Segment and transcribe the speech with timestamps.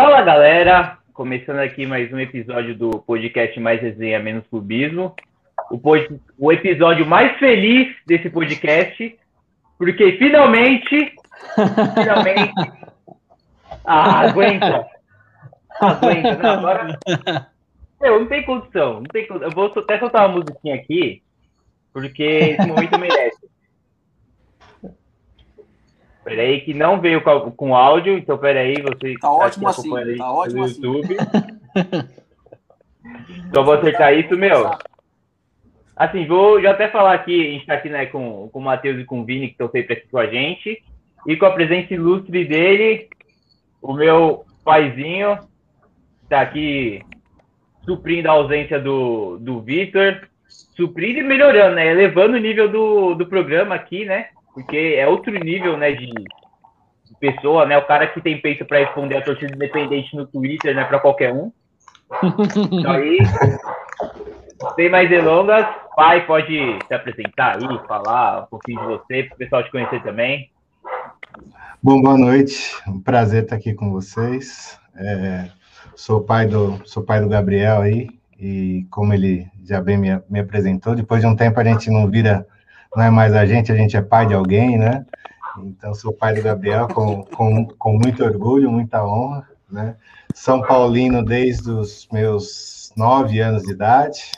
[0.00, 5.12] Fala galera, começando aqui mais um episódio do podcast Mais Resenha Menos Clubismo.
[5.72, 6.20] O, pod...
[6.38, 9.18] o episódio mais feliz desse podcast,
[9.76, 11.12] porque finalmente,
[11.96, 12.52] finalmente,
[13.84, 14.86] ah, aguenta,
[15.80, 16.98] aguenta, não, agora,
[18.00, 19.48] eu não tem condição, não tem condição.
[19.48, 21.24] Eu vou até soltar uma musiquinha aqui,
[21.92, 23.47] porque esse momento merece.
[26.28, 30.64] Peraí, que não veio com, com áudio, então peraí, você tá ótimo assim, tá ótimo
[30.64, 30.74] assim.
[30.74, 31.16] YouTube.
[33.48, 34.70] então vou acertar isso, meu.
[35.96, 39.00] Assim, vou já até falar aqui, a gente tá aqui né, com, com o Matheus
[39.00, 40.84] e com o Vini, que estão sempre aqui com a gente,
[41.26, 43.08] e com a presença ilustre dele,
[43.80, 45.38] o meu paizinho,
[46.28, 47.00] tá aqui
[47.86, 51.90] suprindo a ausência do, do Vitor, suprindo e melhorando, né?
[51.90, 54.28] Elevando o nível do, do programa aqui, né?
[54.58, 58.80] Porque é outro nível, né, de, de pessoa, né, o cara que tem peito para
[58.80, 61.52] responder a torcida independente no Twitter, né, para qualquer um.
[62.72, 63.18] Então aí,
[64.74, 65.64] sem mais delongas,
[65.94, 70.02] pai pode se apresentar aí, falar um pouquinho de você, para o pessoal te conhecer
[70.02, 70.50] também.
[71.80, 74.80] Bom, boa noite, um prazer estar aqui com vocês.
[74.96, 75.50] É,
[75.94, 80.40] sou pai do sou pai do Gabriel aí e como ele já bem me, me
[80.40, 82.44] apresentou, depois de um tempo a gente não vira
[82.94, 85.04] não é mais a gente, a gente é pai de alguém, né?
[85.58, 89.96] Então, sou pai do Gabriel com, com, com muito orgulho, muita honra, né?
[90.34, 94.32] São Paulino desde os meus nove anos de idade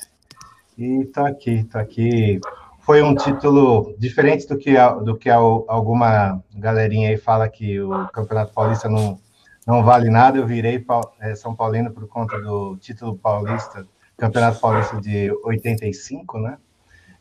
[0.79, 2.41] e tô aqui, tô aqui.
[2.81, 8.53] Foi um título diferente do que, do que alguma galerinha aí fala que o Campeonato
[8.55, 9.21] Paulista não,
[9.67, 10.39] não vale nada.
[10.39, 10.85] Eu virei
[11.21, 13.87] é, São Paulino por conta do título paulista,
[14.17, 16.57] Campeonato Paulista de 85, né?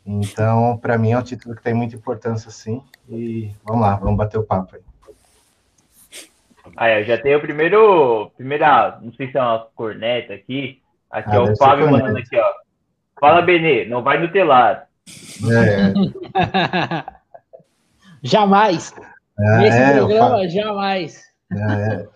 [0.05, 2.81] Então, para mim, é um título que tem muita importância, sim.
[3.07, 4.81] E vamos lá, vamos bater o papo aí.
[6.75, 10.81] Ah, eu já tenho o primeiro, primeira, não sei se é uma corneta aqui.
[11.09, 12.51] Aqui, ah, ó, o Fábio mandando aqui, ó.
[13.19, 14.87] Fala, Benê, não vai no telar.
[15.51, 15.93] É.
[18.21, 18.93] jamais.
[19.37, 20.49] É, Nesse é, programa, Fábio...
[20.49, 21.23] jamais.
[21.51, 22.07] É,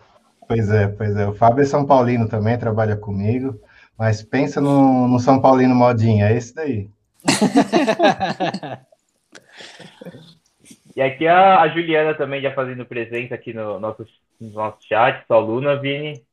[0.48, 1.28] pois é, pois é.
[1.28, 3.60] O Fábio é São Paulino também, trabalha comigo.
[3.98, 6.90] Mas pensa no, no São Paulino modinha, é esse daí.
[10.96, 14.06] e aqui a, a, Juliana também já fazendo presença aqui no nosso,
[14.40, 16.24] no nosso chat, sua aluna, Vini.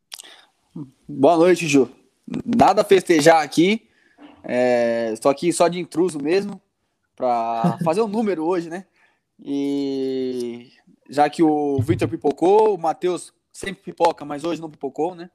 [1.08, 1.90] Boa noite, Ju.
[2.44, 3.88] Nada a festejar aqui.
[4.42, 6.60] É, estou aqui só de intruso mesmo,
[7.16, 8.86] para fazer um número hoje, né?
[9.42, 10.72] E
[11.08, 15.30] já que o Victor pipocou, o Matheus sempre pipoca, mas hoje não pipocou, né?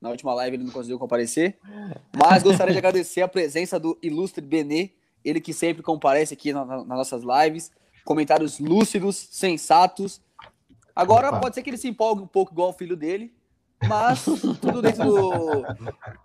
[0.00, 1.58] Na última live ele não conseguiu comparecer.
[2.16, 4.92] Mas gostaria de agradecer a presença do ilustre Benê,
[5.24, 7.70] ele que sempre comparece aqui na, na, nas nossas lives.
[8.04, 10.22] Comentários lúcidos, sensatos.
[10.96, 11.40] Agora Opa.
[11.40, 13.32] pode ser que ele se empolgue um pouco igual o filho dele,
[13.86, 15.64] mas tudo dentro do,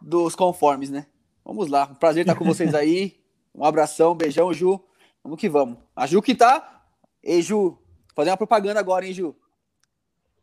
[0.02, 1.06] dos conformes, né?
[1.44, 1.88] Vamos lá.
[1.88, 3.20] Prazer estar com vocês aí.
[3.54, 4.82] Um abração, um beijão, Ju.
[5.24, 5.78] Vamos que vamos.
[5.96, 6.84] A Ju que tá.
[7.22, 7.78] Ei, Ju,
[8.16, 9.36] fazer uma propaganda agora, hein, Ju?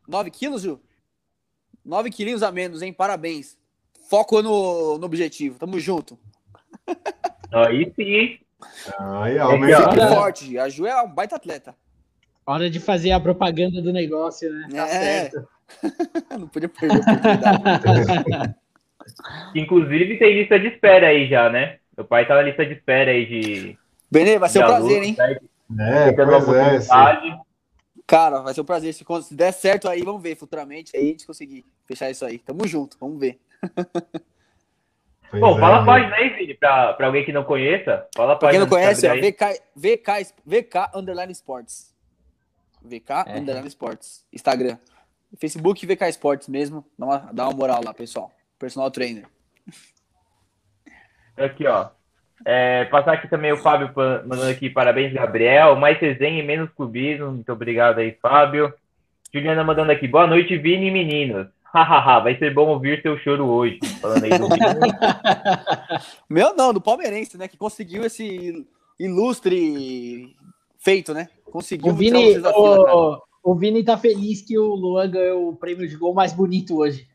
[0.07, 0.79] 9 quilos, Ju?
[1.85, 2.93] 9 quilinhos a menos, hein?
[2.93, 3.57] Parabéns.
[4.09, 5.59] Foco no, no objetivo.
[5.59, 6.17] Tamo junto.
[7.51, 8.39] Aí sim.
[8.99, 10.01] Aí, aumenta.
[10.01, 10.57] É forte.
[10.57, 11.75] A Ju é um baita atleta.
[12.45, 14.67] Hora de fazer a propaganda do negócio, né?
[14.71, 14.89] Tá é.
[14.89, 15.47] certo.
[16.39, 18.55] Não podia perder a oportunidade.
[19.55, 21.77] Inclusive tem lista de espera aí já, né?
[21.95, 23.77] Meu pai tá na lista de espera aí de.
[24.09, 25.15] Benê, vai ser um prazer, hein?
[25.79, 27.37] É, pois é,
[28.05, 28.93] Cara, vai ser um prazer.
[28.93, 30.95] Se, se der certo aí, vamos ver futuramente.
[30.95, 32.39] Aí a gente conseguir fechar isso aí.
[32.39, 33.39] Tamo junto, vamos ver.
[35.33, 38.07] Pois Bom, é, fala a página aí, Vini, pra, pra alguém que não conheça.
[38.15, 41.91] Fala a pra quem não conhece, ó, VK, VK, VK Underline Sports.
[42.83, 43.39] VK é.
[43.39, 44.23] Underline Sports.
[44.31, 44.77] Instagram.
[45.39, 46.85] Facebook VK Sports mesmo.
[46.99, 48.31] Dá uma, dá uma moral lá, pessoal.
[48.59, 49.25] Personal trainer.
[51.35, 51.89] Aqui, ó.
[52.45, 55.75] É, passar aqui também o Fábio mandando aqui parabéns, Gabriel.
[55.75, 57.31] Mais resenha e menos clubismo.
[57.31, 58.73] Muito obrigado aí, Fábio.
[59.33, 60.07] Juliana mandando aqui.
[60.07, 61.47] Boa noite, Vini e meninos.
[61.73, 63.79] Hahaha, vai ser bom ouvir seu choro hoje.
[63.99, 64.47] Falando aí do
[66.29, 67.47] Meu não, do palmeirense, né?
[67.47, 68.63] Que conseguiu esse
[68.99, 70.35] ilustre
[70.77, 71.29] feito, né?
[71.45, 71.91] Conseguiu.
[71.91, 76.13] O Vini, o, o Vini tá feliz que o Luan ganhou o prêmio de gol
[76.13, 77.07] mais bonito hoje.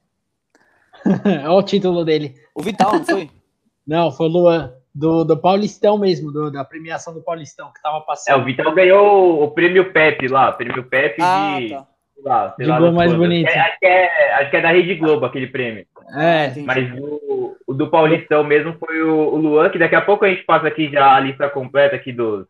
[1.24, 2.34] Olha o título dele.
[2.52, 3.30] O Vital, não foi?
[3.86, 4.74] não, foi o Luan.
[4.92, 8.34] Do, do Paulistão mesmo, do, da premiação do Paulistão que tava passando.
[8.34, 11.68] É, o Vital ganhou o prêmio Pepe lá, prêmio Pepe ah, de.
[11.68, 11.86] Tá
[12.24, 13.48] lá, sei lá, mais bonito.
[13.48, 15.86] É, acho, que é, acho que é da Rede Globo aquele prêmio.
[16.16, 20.24] É, Mas o, o, do Paulistão mesmo foi o, o, Luan, que daqui a pouco
[20.24, 22.46] a gente passa aqui já a lista completa aqui dos,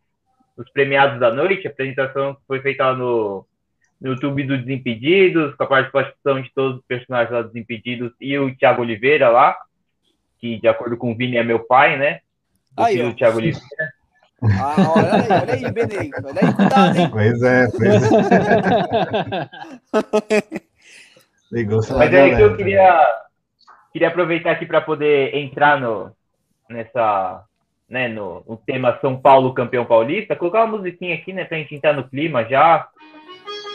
[0.56, 1.66] dos premiados da noite.
[1.66, 3.44] A apresentação foi feita lá no,
[4.00, 8.38] no YouTube do Desimpedidos, com a participação de todos os personagens lá do Desimpedidos e
[8.38, 9.56] o Thiago Oliveira lá,
[10.40, 12.20] que de acordo com o Vini é meu pai, né?
[12.76, 13.97] O Aí, filho do Thiago Oliveira.
[14.42, 16.10] Ah, olha aí, olha aí.
[16.24, 17.08] Olha aí, cuidado, hein?
[17.10, 18.02] Pois é, pois
[20.52, 20.60] é.
[21.50, 22.40] Ligou-se na Mas é que galera.
[22.40, 23.06] eu queria,
[23.92, 26.12] queria aproveitar aqui para poder entrar no,
[26.68, 27.42] nessa,
[27.88, 31.74] né, no, no tema São Paulo campeão paulista, colocar uma musiquinha aqui, né, pra gente
[31.74, 32.86] entrar no clima já.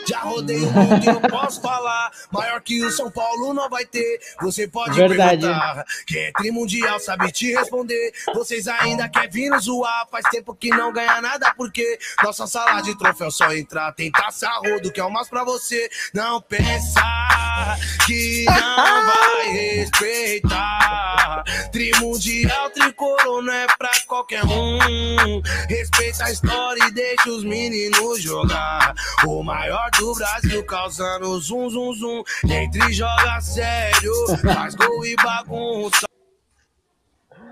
[0.06, 2.10] Já rodei o mundo e não posso falar.
[2.30, 4.20] Maior que o São Paulo não vai ter.
[4.42, 5.40] Você pode Verdade.
[5.40, 5.84] perguntar.
[6.06, 8.12] Quem é trimundial sabe te responder.
[8.34, 10.06] Vocês ainda querem vir nos zoar.
[10.10, 13.92] Faz tempo que não ganha nada porque nossa sala de troféu só entrar.
[13.92, 15.88] Tentar se arrodo, que é o mais pra você.
[16.12, 21.42] Não pensar que não vai respeitar.
[21.72, 25.40] Trimundial, tricolor não é pra qualquer um.
[25.68, 28.94] Respeita a história e deixa os meninos jogar.
[29.26, 32.22] O maior do Brasil causando zum, zum, zum.
[32.44, 34.12] Entre joga sério,
[34.42, 36.06] faz gol e bagunça.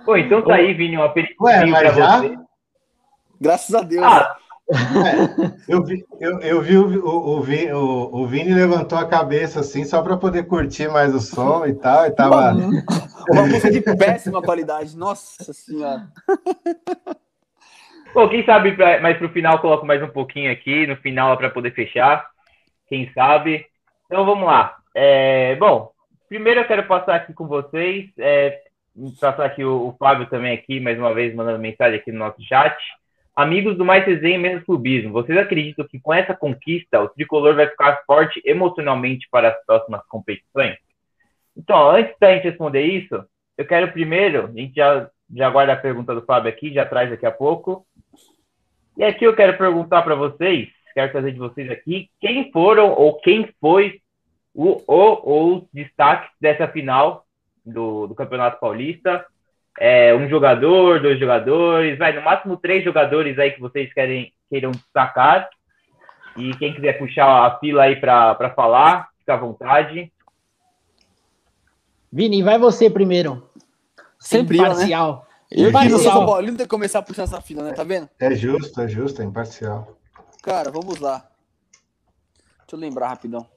[0.04, 2.18] Pô, então tá aí, Vini, um aperitivo Ué, pra mas já?
[2.18, 2.38] você.
[3.40, 4.04] Graças a Deus.
[4.04, 4.36] Ah,
[5.68, 9.84] Eu vi, eu, eu vi o, o, o, o, o Vini levantou a cabeça assim,
[9.84, 12.52] só para poder curtir mais o som e tal, e tava.
[13.30, 14.96] Uma música de péssima qualidade.
[14.96, 16.08] Nossa senhora.
[18.12, 21.50] Pô, quem sabe pra, mais pro final coloco mais um pouquinho aqui, no final para
[21.50, 22.31] poder fechar.
[22.92, 23.64] Quem sabe?
[24.04, 24.76] Então vamos lá.
[24.94, 25.90] É, bom,
[26.28, 28.60] primeiro eu quero passar aqui com vocês, é,
[29.18, 32.42] passar aqui o, o Fábio também aqui, mais uma vez mandando mensagem aqui no nosso
[32.42, 32.76] chat.
[33.34, 37.54] Amigos do Mais Resenha e Menos Clubismo, vocês acreditam que com essa conquista o Tricolor
[37.54, 40.76] vai ficar forte emocionalmente para as próximas competições?
[41.56, 43.24] Então, antes da gente responder isso,
[43.56, 47.08] eu quero primeiro, a gente já, já guarda a pergunta do Fábio aqui, já traz
[47.08, 47.86] daqui a pouco.
[48.98, 53.20] E aqui eu quero perguntar para vocês, quero trazer de vocês aqui, quem foram ou
[53.20, 54.00] quem foi
[54.54, 57.24] o, o, os destaques dessa final
[57.64, 59.24] do, do Campeonato Paulista?
[59.78, 64.70] É, um jogador, dois jogadores, vai, no máximo três jogadores aí que vocês querem, queiram
[64.70, 65.48] destacar.
[66.36, 70.12] E quem quiser puxar a fila aí para falar, fica à vontade.
[72.10, 73.48] Vini, vai você primeiro.
[74.18, 74.68] Sempre eu, né?
[74.68, 75.26] Imparcial.
[75.50, 76.12] Eu que não sou Imparcial.
[76.12, 77.72] São Paulino, tem que começar a puxar essa fila, né?
[77.72, 78.08] Tá vendo?
[78.18, 79.98] É justo, é justo, é imparcial.
[80.42, 81.30] Cara, vamos lá.
[82.58, 83.48] Deixa eu lembrar rapidão.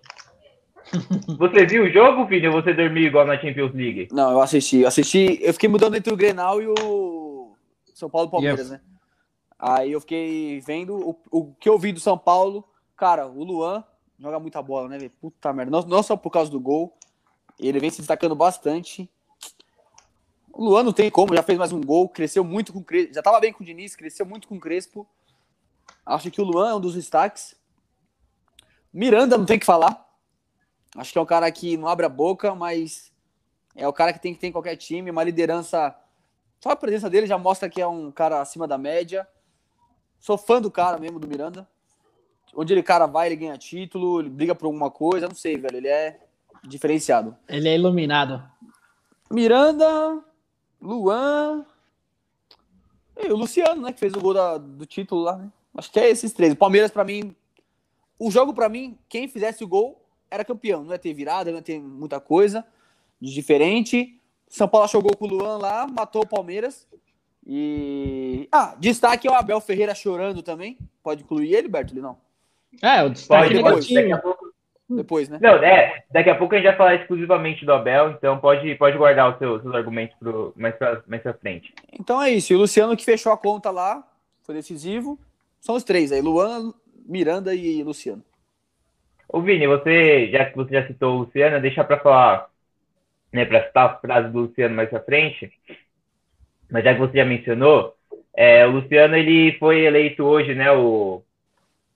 [1.40, 4.08] Você viu o jogo, Vini, ou você dormiu igual na Champions League?
[4.12, 4.82] Não, eu assisti.
[4.82, 5.40] Eu assisti.
[5.42, 7.56] Eu fiquei mudando entre o Grenal e o
[7.96, 8.80] São Paulo e Palmeiras, né?
[9.58, 12.64] Aí eu fiquei vendo o, o que eu vi do São Paulo.
[12.96, 13.84] Cara, o Luan
[14.20, 15.10] joga muita bola, né?
[15.20, 15.72] Puta merda.
[15.72, 16.96] Não, não só por causa do gol.
[17.60, 19.10] Ele vem se destacando bastante.
[20.54, 23.14] O Luan não tem como, já fez mais um gol, cresceu muito com o Crespo.
[23.14, 25.08] Já tava bem com o Diniz, cresceu muito com o Crespo.
[26.06, 27.56] Acho que o Luan é um dos destaques.
[28.94, 30.06] Miranda não tem o que falar.
[30.96, 33.12] Acho que é um cara que não abre a boca, mas
[33.76, 35.96] é o cara que tem que ter em qualquer time, uma liderança.
[36.62, 39.28] Só a presença dele já mostra que é um cara acima da média.
[40.20, 41.68] Sou fã do cara mesmo, do Miranda.
[42.56, 45.76] Onde ele cara vai, ele ganha título, ele briga por alguma coisa, não sei, velho.
[45.76, 46.22] Ele é
[46.64, 47.36] diferenciado.
[47.50, 48.42] Ele é iluminado.
[49.30, 50.24] Miranda,
[50.82, 51.66] Luan.
[53.18, 53.92] E o Luciano, né?
[53.92, 55.52] Que fez o gol da- do título lá, né?
[55.76, 56.54] Acho que é esses três.
[56.54, 57.36] O Palmeiras, pra mim.
[58.18, 60.02] O jogo, pra mim, quem fizesse o gol
[60.32, 60.84] era campeão.
[60.84, 62.66] Não ia ter virada, não ia ter muita coisa
[63.20, 64.20] de diferente.
[64.48, 66.88] São Paulo achou o gol com o Luan lá, matou o Palmeiras.
[67.46, 68.48] E.
[68.52, 70.78] Ah, destaque é o Abel Ferreira chorando também.
[71.04, 72.02] Pode incluir ele, Bertoli?
[72.02, 72.18] Não.
[72.82, 73.94] É, o destaque Pode, pode.
[73.94, 74.54] Daqui a pouco,
[74.90, 75.40] Depois, né?
[75.42, 78.98] não, é, daqui a pouco a gente vai falar exclusivamente do Abel, então pode, pode
[78.98, 81.74] guardar os seus, seus argumentos pro, mais, pra, mais pra frente.
[81.94, 82.52] Então é isso.
[82.52, 84.04] E o Luciano que fechou a conta lá,
[84.44, 85.20] foi decisivo.
[85.66, 86.72] São os três aí: Luan,
[87.08, 88.24] Miranda e Luciano.
[89.28, 92.48] Ô Vini, você, já que você já citou o Luciano, deixa para falar,
[93.34, 95.52] né, para citar a frase do Luciano mais pra frente,
[96.70, 97.96] mas já que você já mencionou,
[98.38, 101.24] é, o Luciano ele foi eleito hoje, né, o,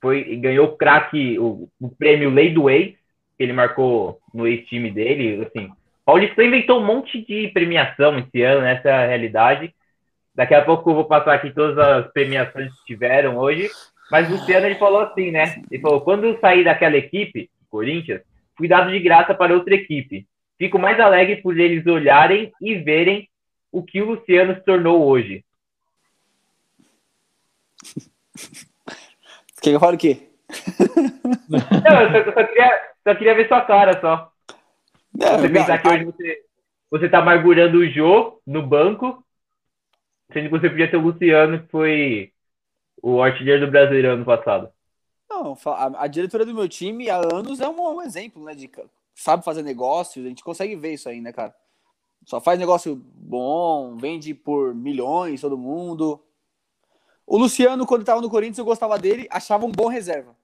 [0.01, 2.95] foi, ganhou o craque, o, o prêmio Lei do Ex,
[3.37, 5.71] que ele marcou no ex-time dele, assim,
[6.03, 9.75] Paulista inventou um monte de premiação esse ano, essa é a realidade,
[10.39, 13.69] daqui a pouco eu vou passar aqui todas as premiações que tiveram hoje,
[14.09, 15.61] mas o Luciano ele falou assim, né?
[15.69, 18.21] Ele falou: quando eu sair daquela equipe, Corinthians,
[18.57, 20.25] fui dado de graça para outra equipe.
[20.57, 23.27] Fico mais alegre por eles olharem e verem
[23.69, 25.43] o que o Luciano se tornou hoje.
[29.61, 30.29] Quer que eu fale o quê?
[31.49, 34.31] Não, eu só, só queria, só queria ver sua cara só.
[35.19, 36.41] É, Você pensar que hoje você,
[36.89, 39.21] você tá amargurando o Jô no banco,
[40.31, 42.31] sendo que você podia ter o Luciano, que foi
[43.01, 44.71] o artilheiro do Brasileiro ano passado.
[45.29, 48.53] Não, a, a diretoria do meu time há anos é um, um exemplo, né?
[48.53, 48.69] De,
[49.15, 51.53] sabe fazer negócios, a gente consegue ver isso aí, né, cara?
[52.25, 56.21] Só faz negócio bom, vende por milhões todo mundo.
[57.25, 60.35] O Luciano, quando estava no Corinthians, eu gostava dele, achava um bom reserva.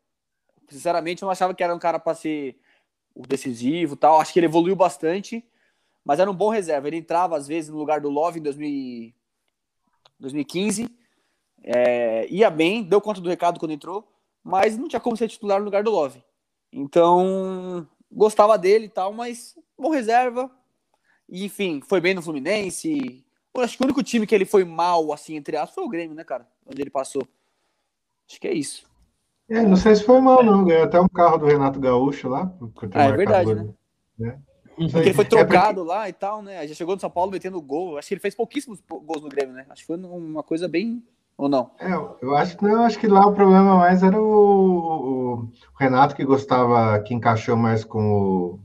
[0.69, 2.57] Sinceramente, eu não achava que era um cara para ser
[3.13, 4.19] o decisivo tal.
[4.19, 5.43] Acho que ele evoluiu bastante,
[6.03, 6.87] mas era um bom reserva.
[6.87, 9.13] Ele entrava, às vezes, no lugar do Love em 2000...
[10.19, 10.89] 2015.
[11.63, 14.07] É, ia bem, deu conta do recado quando entrou,
[14.43, 16.23] mas não tinha como ser titular no lugar do Love.
[16.71, 20.51] Então, gostava dele e tal, mas bom reserva.
[21.27, 23.25] E, enfim, foi bem no Fluminense.
[23.53, 25.89] Eu acho que o único time que ele foi mal, assim, entre aspas, foi o
[25.89, 26.47] Grêmio, né, cara?
[26.67, 27.25] Onde ele passou.
[28.29, 28.85] Acho que é isso.
[29.49, 30.65] É, não sei se foi mal, não.
[30.65, 32.51] Ganhou até um carro do Renato Gaúcho lá.
[32.93, 33.73] Ah, é verdade, né?
[34.17, 34.39] né?
[34.75, 35.89] Porque ele foi trocado é porque...
[35.89, 36.67] lá e tal, né?
[36.67, 37.97] Já chegou no São Paulo metendo gol.
[37.97, 39.65] Acho que ele fez pouquíssimos gols no Grêmio, né?
[39.69, 41.03] Acho que foi uma coisa bem.
[41.37, 41.71] Ou não?
[41.79, 46.15] É, eu acho que não, acho que lá o problema mais era o, o Renato
[46.15, 48.59] que gostava, que encaixou mais com o,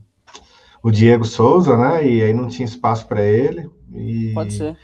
[0.81, 2.07] o Diego Souza, né?
[2.07, 3.69] E aí não tinha espaço para ele.
[3.93, 4.33] E...
[4.33, 4.77] Pode ser.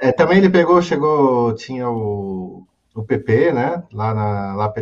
[0.00, 3.82] É, também ele pegou, chegou, tinha o, o PP, né?
[3.92, 4.72] Lá, na, lá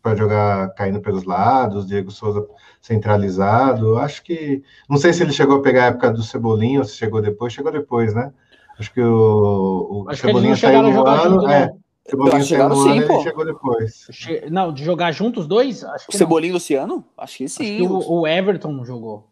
[0.00, 2.46] para jogar caindo pelos lados, Diego Souza
[2.80, 3.98] centralizado.
[3.98, 4.62] Acho que.
[4.88, 7.52] Não sei se ele chegou a pegar a época do Cebolinha ou se chegou depois.
[7.52, 8.32] Chegou depois, né?
[8.78, 11.34] Acho que o, o Acho Cebolinha saiu no ano.
[11.34, 11.70] Junto, é,
[12.08, 13.22] Cebolinha saiu no sim, ano pô.
[13.22, 14.06] chegou depois.
[14.50, 15.82] Não, de jogar juntos dois?
[15.82, 17.04] Acho que o Cebolinha e Luciano?
[17.18, 17.64] Acho que sim.
[17.64, 19.28] Acho que o, o Everton jogou.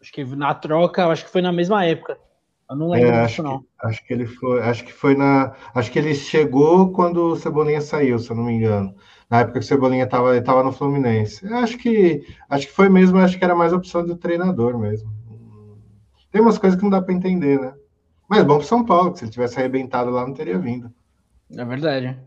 [0.00, 2.18] Acho que na troca, acho que foi na mesma época.
[2.70, 3.60] Eu não lembro é, disso, não.
[3.60, 4.60] Que, acho que ele foi.
[4.60, 5.54] Acho que foi na.
[5.74, 8.94] Acho que ele chegou quando o Cebolinha saiu, se eu não me engano.
[9.30, 11.46] Na época que o Cebolinha estava estava no Fluminense.
[11.46, 15.10] Acho que acho que foi mesmo, acho que era mais opção do treinador mesmo.
[16.30, 17.72] Tem umas coisas que não dá para entender, né?
[18.28, 20.92] Mas bom para São Paulo, que se ele tivesse arrebentado lá, não teria vindo.
[21.56, 22.18] É verdade.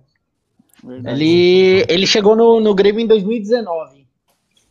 [0.83, 1.23] verdade.
[1.23, 4.07] Ele, ele chegou no, no Grêmio em 2019.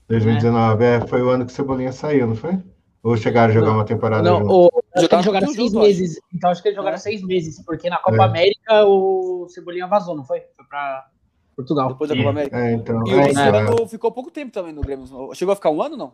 [0.08, 0.96] 2019, é.
[0.96, 2.58] é, foi o ano que o Cebolinha saiu, não foi?
[3.02, 4.79] Ou chegaram a jogar não, uma temporada não, junto?
[4.94, 6.10] Acho que eles jogaram seis junto, meses.
[6.10, 6.20] Acho.
[6.34, 6.98] Então acho que eles jogaram é.
[6.98, 8.24] seis meses, porque na Copa é.
[8.24, 10.40] América o Cebolinha vazou, não foi?
[10.56, 11.06] Foi pra
[11.54, 11.88] Portugal.
[11.88, 12.58] Depois da Copa América.
[12.58, 15.06] É, então, e o Luciano ficou pouco tempo também no Grêmio.
[15.34, 16.12] Chegou a ficar um ano, não?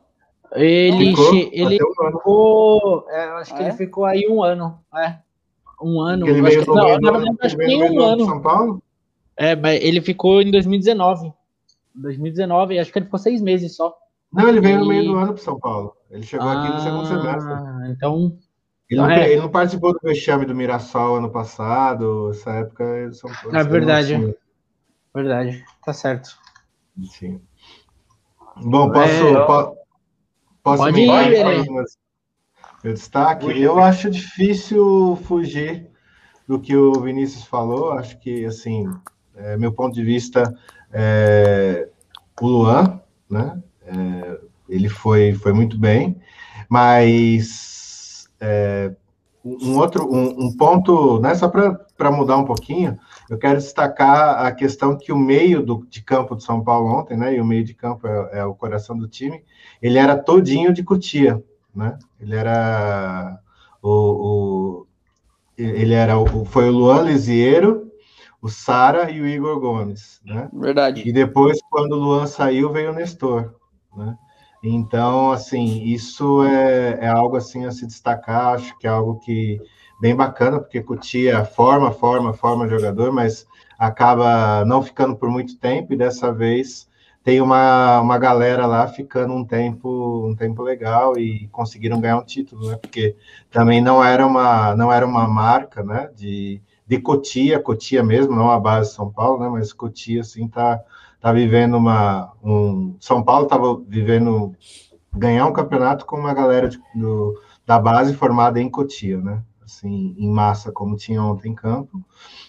[0.52, 3.76] Ele ficou, ele um ficou é, acho que ah, ele é?
[3.76, 4.78] ficou aí um ano.
[4.94, 5.18] É.
[5.82, 6.28] Um ano.
[6.28, 8.24] Ele acho que, não, na verdade, acho que nem um ano.
[8.24, 8.82] São Paulo?
[9.36, 11.32] É, mas ele ficou em 2019.
[11.94, 13.96] 2019, acho que ele ficou seis meses só.
[14.32, 14.78] Não, ele veio e...
[14.78, 15.94] no meio do ano para São Paulo.
[16.10, 17.90] Ele chegou ah, aqui no segundo semestre.
[17.90, 18.38] Então.
[18.88, 19.32] Ele não, é.
[19.32, 22.30] ele não, participou do vexame do Mirassol ano passado.
[22.30, 24.14] Essa época eles são É verdade.
[24.14, 24.34] Assim.
[25.14, 26.38] Verdade, tá certo.
[27.04, 27.40] Sim.
[28.56, 29.10] Bom, posso.
[29.10, 29.76] É, posso,
[30.62, 31.70] posso pode ir,
[32.84, 33.60] meu destaque?
[33.60, 35.90] Eu acho difícil fugir
[36.46, 37.92] do que o Vinícius falou.
[37.92, 38.88] Acho que, assim,
[39.34, 40.54] é, meu ponto de vista,
[40.92, 41.88] é,
[42.40, 43.60] o Luan, né?
[43.84, 46.20] É, ele foi, foi muito bem,
[46.68, 47.75] mas
[48.40, 48.92] é,
[49.44, 52.98] um outro um, um, ponto, né, só para mudar um pouquinho,
[53.30, 57.16] eu quero destacar a questão que o meio do, de campo de São Paulo ontem,
[57.16, 59.44] né, e o meio de campo é, é o coração do time,
[59.80, 61.42] ele era todinho de Cutia,
[61.74, 61.98] né?
[62.18, 63.38] Ele era
[63.82, 64.86] o, o
[65.56, 67.90] ele era o, foi o Luan Lisiero,
[68.42, 70.48] o Sara e o Igor Gomes, né?
[70.52, 71.02] Verdade.
[71.06, 73.54] E depois, quando o Luan saiu, veio o Nestor,
[73.96, 74.16] né?
[74.68, 79.60] Então, assim, isso é, é algo assim a se destacar, acho que é algo que
[80.00, 83.46] bem bacana, porque Cutia forma, forma, forma jogador, mas
[83.78, 86.88] acaba não ficando por muito tempo, e dessa vez
[87.22, 92.24] tem uma, uma galera lá ficando um tempo um tempo legal e conseguiram ganhar um
[92.24, 92.76] título, né?
[92.76, 93.16] Porque
[93.50, 96.08] também não era uma não era uma marca, né?
[96.14, 99.48] De, de Cotia, Cotia mesmo, não a base de São Paulo, né?
[99.48, 100.80] Mas Cotia assim tá
[101.26, 102.32] tá vivendo uma.
[102.40, 104.54] Um, São Paulo estava vivendo
[105.12, 107.34] ganhar um campeonato com uma galera de, do,
[107.66, 109.42] da base formada em Cotia, né?
[109.60, 112.00] Assim, em massa, como tinha ontem em campo.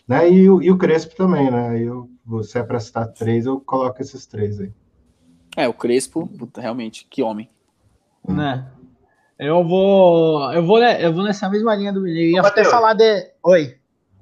[0.07, 0.29] Né?
[0.29, 1.81] E, o, e o Crespo também, né?
[1.81, 4.72] Eu, você é para citar três, eu coloco esses três aí.
[5.55, 7.50] É, o Crespo, realmente, que homem.
[8.27, 8.69] Né?
[9.39, 12.36] Eu vou, eu vou, eu vou nessa mesma linha do Mineiro.
[12.36, 13.31] Ia até falar de.
[13.41, 13.76] Oi.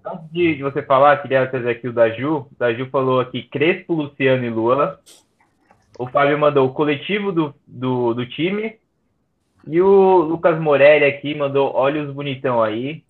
[0.06, 2.48] Antes de, de, você falar, queria trazer aqui o da Ju.
[2.52, 5.00] O da Ju falou aqui Crespo, Luciano e Lula.
[5.98, 8.78] O Fábio mandou o coletivo do, do, do time.
[9.68, 13.04] E o Lucas Morelli aqui mandou olhos bonitão aí.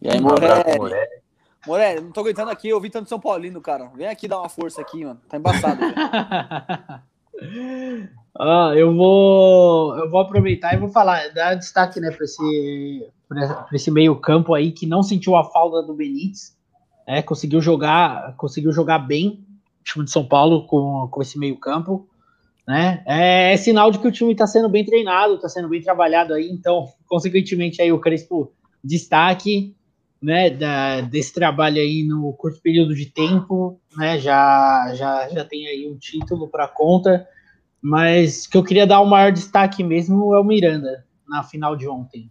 [0.00, 0.76] E aí, Morelli?
[0.76, 1.22] Morelli.
[1.66, 3.90] Morelli, não tô aguentando aqui, eu ouvi tanto São Paulino, cara.
[3.94, 5.20] Vem aqui dar uma força aqui, mano.
[5.28, 5.80] Tá embaçado.
[8.38, 13.76] ah, eu vou eu vou aproveitar e vou falar, dar destaque, né, para esse para
[13.76, 16.56] esse meio-campo aí que não sentiu a falta do Benítez,
[17.06, 19.44] é, conseguiu jogar, conseguiu jogar bem
[19.80, 22.08] o time de São Paulo com, com esse meio-campo.
[22.66, 23.02] né?
[23.06, 26.34] É, é, sinal de que o time está sendo bem treinado, está sendo bem trabalhado
[26.34, 29.74] aí, então, consequentemente, aí o Crespo destaque,
[30.20, 35.66] né, da, desse trabalho aí no curto período de tempo, né, já, já, já tem
[35.66, 37.26] aí um título para conta,
[37.80, 41.88] mas que eu queria dar o maior destaque mesmo é o Miranda, na final de
[41.88, 42.30] ontem.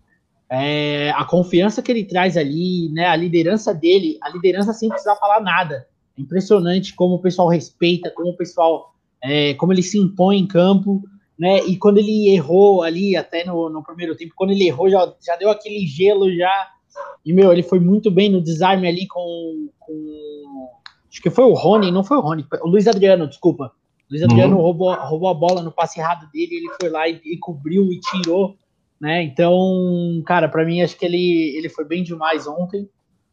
[0.51, 5.15] É, a confiança que ele traz ali, né, a liderança dele, a liderança sem precisar
[5.15, 5.87] falar nada.
[6.17, 8.91] É impressionante como o pessoal respeita, como o pessoal
[9.23, 11.01] é, como ele se impõe em campo,
[11.37, 11.59] né?
[11.65, 15.35] E quando ele errou ali, até no, no primeiro tempo, quando ele errou, já, já
[15.35, 16.69] deu aquele gelo já.
[17.25, 19.69] E, meu, ele foi muito bem no desarme ali com.
[19.79, 20.69] com
[21.09, 23.71] acho que foi o Rony, não foi o Rony, o Luiz Adriano, desculpa.
[24.09, 24.61] O Luiz Adriano uhum.
[24.61, 27.99] roubou, roubou a bola no passe errado dele, ele foi lá e, e cobriu e
[27.99, 28.55] tirou,
[29.01, 29.23] né?
[29.23, 32.87] Então, cara, para mim acho que ele, ele foi bem demais ontem,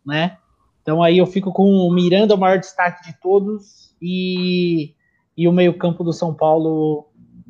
[0.04, 0.38] né?
[0.80, 4.94] Então aí eu fico com o Miranda, o maior destaque de todos, e
[5.37, 7.06] e o meio-campo do São Paulo,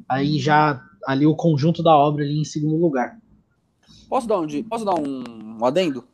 [0.06, 3.18] aí já ali o conjunto da obra ali em segundo lugar.
[4.10, 6.04] Posso dar um, posso dar um, adendo?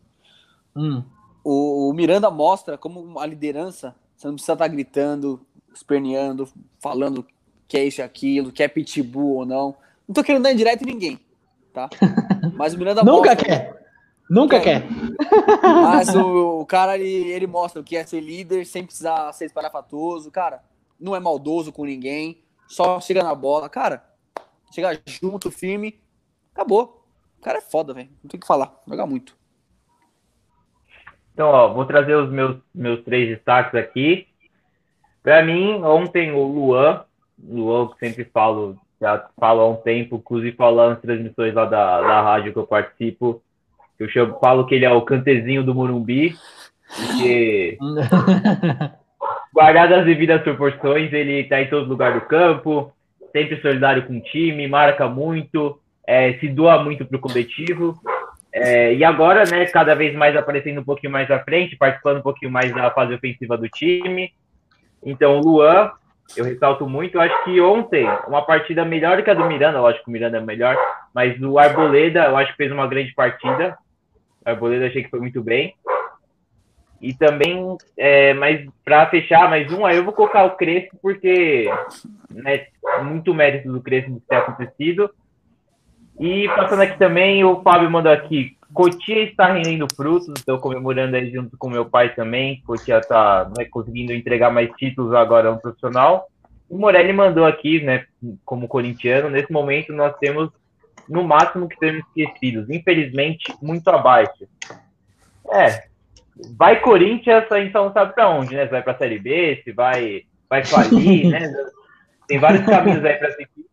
[0.77, 1.03] Hum.
[1.43, 5.45] O, o, Miranda mostra como a liderança, você não precisa estar gritando,
[5.75, 7.27] esperneando, falando
[7.67, 9.75] que é isso e aquilo, que é pitbull ou não.
[10.07, 11.19] Não tô querendo dar em direto em ninguém,
[11.75, 11.91] tá?
[12.55, 13.85] Mas o Miranda Nunca mostra, quer.
[14.31, 14.83] Nunca quer.
[14.83, 15.61] quer.
[15.63, 19.45] Mas o, o cara, ele, ele mostra o que é ser líder sem precisar ser
[19.47, 20.31] esparafatoso.
[20.31, 20.63] Cara,
[20.99, 23.69] não é maldoso com ninguém, só chega na bola.
[23.69, 24.05] Cara,
[24.73, 26.01] chega junto, firme,
[26.55, 27.05] acabou.
[27.39, 28.09] O cara é foda, velho.
[28.23, 28.81] Não tem o que falar.
[28.89, 29.37] Joga muito.
[31.35, 34.29] Então, ó, vou trazer os meus, meus três destaques aqui.
[35.23, 37.05] Para mim, ontem o Luan,
[37.43, 42.01] Luan que sempre falo, já falo há um tempo, inclusive falando nas transmissões lá da,
[42.01, 43.43] da rádio que eu participo,
[43.99, 46.35] eu chamo, falo que ele é o cantezinho do Morumbi,
[46.89, 47.79] porque
[49.53, 52.93] guardado as devidas proporções, ele está em todo lugar do campo,
[53.33, 57.99] sempre solidário com o time, marca muito, é, se doa muito para o coletivo.
[58.53, 62.23] É, e agora, né, cada vez mais aparecendo um pouquinho mais à frente, participando um
[62.23, 64.33] pouquinho mais da fase ofensiva do time.
[65.05, 65.91] Então, o Luan,
[66.37, 70.05] eu ressalto muito, eu acho que ontem, uma partida melhor que a do Miranda, lógico
[70.05, 70.77] que o Miranda é melhor,
[71.15, 73.79] mas o Arboleda, eu acho que fez uma grande partida.
[74.45, 75.75] O Arboleda achei que foi muito bem.
[77.01, 81.71] E também, é, mas para fechar mais um, aí eu vou colocar o Crespo, porque
[82.31, 82.67] né,
[83.03, 85.11] muito mérito do Crespo ter acontecido.
[86.19, 91.31] E passando aqui também, o Fábio mandou aqui, Cotia está rendendo frutos, estou comemorando aí
[91.31, 92.61] junto com meu pai também.
[92.67, 96.27] Cotia está né, conseguindo entregar mais títulos agora ao profissional.
[96.69, 98.05] O Morelli mandou aqui, né,
[98.45, 100.51] como corintiano, nesse momento nós temos
[101.09, 104.49] no máximo que temos esquecidos, infelizmente muito abaixo.
[105.53, 105.85] É,
[106.57, 108.65] vai Corinthians, a gente não sabe para onde, né?
[108.65, 111.53] Se vai para a Série B, se vai, vai falir, né?
[112.27, 113.67] Tem vários caminhos aí para seguir.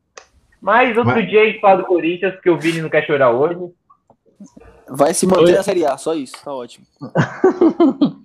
[0.61, 1.29] Mas outro Mas...
[1.29, 3.73] dia a gente fala do Corinthians, que o Vini não quer chorar hoje.
[4.91, 6.85] Vai se manter na Série A, só isso, tá ótimo.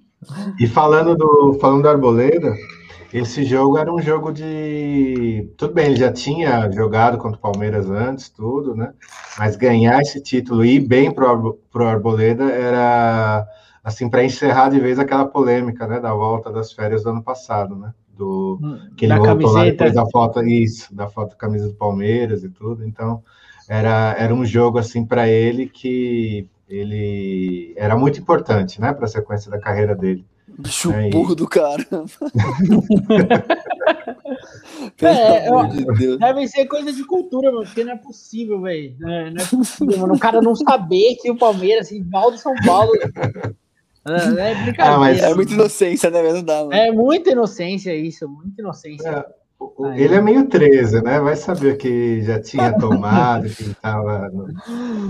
[0.59, 2.55] e falando do, falando do Arboleda,
[3.13, 5.49] esse jogo era um jogo de.
[5.57, 8.93] Tudo bem, ele já tinha jogado contra o Palmeiras antes, tudo, né?
[9.39, 13.47] Mas ganhar esse título e ir bem pro, pro Arboleda era
[13.83, 17.77] assim, para encerrar de vez aquela polêmica, né, da volta das férias do ano passado,
[17.77, 17.95] né?
[18.09, 19.59] Do hum, que ele da voltou camiseta.
[19.59, 22.85] lá depois da foto isso, da foto da camisa do Palmeiras e tudo.
[22.85, 23.23] Então,
[23.69, 29.09] era era um jogo assim para ele que ele era muito importante, né, para a
[29.09, 30.25] sequência da carreira dele.
[30.59, 31.37] Bicho é, burro e...
[31.37, 31.85] do caramba.
[35.03, 38.97] é, eu, de deve ser coisa de cultura, mano, porque não é possível, velho.
[38.99, 40.15] Não, é, não é possível, mano.
[40.15, 45.27] O cara não saber que o Palmeiras, rival do São Paulo, é, é brincadeira.
[45.27, 46.23] Ah, é muita inocência, né?
[46.23, 46.73] Não dá, mano.
[46.73, 49.09] É muita inocência isso, muita inocência.
[49.09, 49.27] É,
[49.95, 51.21] ele é meio 13, né?
[51.21, 54.29] Vai saber que já tinha tomado, que estava.
[54.31, 54.47] No...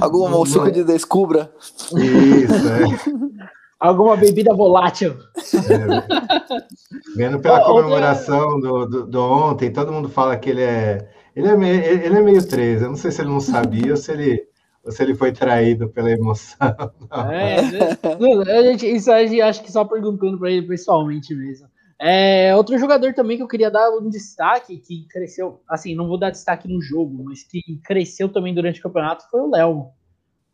[0.00, 0.46] Alguma no...
[0.46, 1.50] suco de descubra.
[1.92, 3.46] Isso, é.
[3.78, 5.16] Alguma bebida volátil.
[5.37, 11.09] É, vendo pela comemoração do, do, do, ontem, todo mundo fala que ele é.
[11.35, 12.85] Ele é, meio, ele é meio 13.
[12.85, 14.46] Eu não sei se ele não sabia ou se ele
[14.82, 16.56] ou se ele foi traído pela emoção.
[17.12, 21.66] É, a gente, isso a gente acho que só perguntando para ele pessoalmente mesmo.
[21.98, 26.18] É, outro jogador também que eu queria dar um destaque, que cresceu, assim, não vou
[26.18, 29.88] dar destaque no jogo, mas que cresceu também durante o campeonato foi o Léo.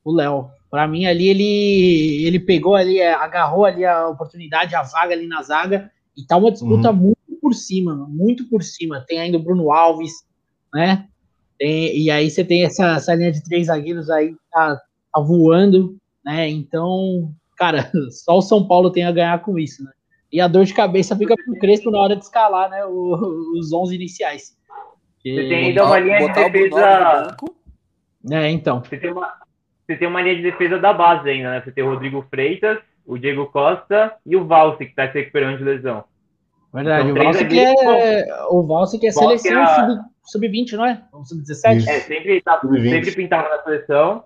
[0.04, 0.50] O Léo.
[0.70, 5.26] Para mim, ali, ele, ele pegou ali, é, agarrou ali a oportunidade, a vaga ali
[5.26, 6.96] na zaga, e tá uma disputa uhum.
[6.96, 9.04] muito por cima, muito por cima.
[9.06, 10.12] Tem ainda o Bruno Alves,
[10.72, 11.08] né?
[11.58, 14.80] Tem, e aí você tem essa, essa linha de três zagueiros aí tá,
[15.12, 16.48] tá voando, né?
[16.48, 19.90] Então, cara, só o São Paulo tem a ganhar com isso, né?
[20.32, 22.84] E a dor de cabeça fica pro Crespo na hora de escalar, né?
[22.86, 24.56] O, os 11 iniciais.
[25.22, 27.36] Você tem ainda uma linha de defesa.
[28.30, 28.82] É, então.
[28.82, 29.34] Você tem, uma,
[29.86, 31.62] você tem uma linha de defesa da base ainda, né?
[31.62, 35.58] Você tem o Rodrigo Freitas, o Diego Costa e o Valse, que está se recuperando
[35.58, 36.04] de lesão.
[36.72, 40.86] Verdade, então, o Valse que é, o Valse que é seleção é sub-20, sub não
[40.86, 41.02] é?
[41.24, 41.86] Sub-17?
[41.86, 44.24] É, sempre, tá, sempre pintava na seleção.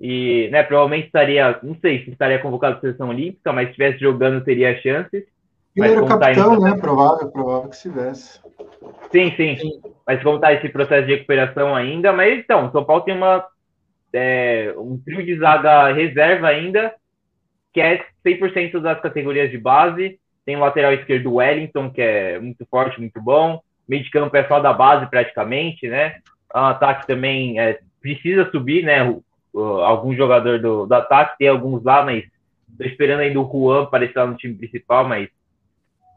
[0.00, 4.00] E, né, provavelmente estaria, não sei se estaria convocado à seleção olímpica, mas se estivesse
[4.00, 5.24] jogando teria chances.
[5.74, 6.76] Ele era tá capitão, tá né?
[6.78, 8.40] Provável, provável que estivesse.
[9.10, 9.80] Sim, sim, sim.
[10.06, 13.46] Mas como está esse processo de recuperação ainda, mas então, o São Paulo tem uma,
[14.12, 16.94] é, um trio de zaga reserva ainda,
[17.72, 20.18] que é 100% das categorias de base.
[20.44, 23.60] Tem o lateral esquerdo Wellington, que é muito forte, muito bom.
[23.88, 26.16] Meio de campo é só da base praticamente, né?
[26.54, 29.02] O ataque também é, precisa subir, né?
[29.04, 32.24] O, o, algum jogador do, do ataque, tem alguns lá, mas
[32.76, 35.28] tô esperando ainda o Juan aparecer lá no time principal, mas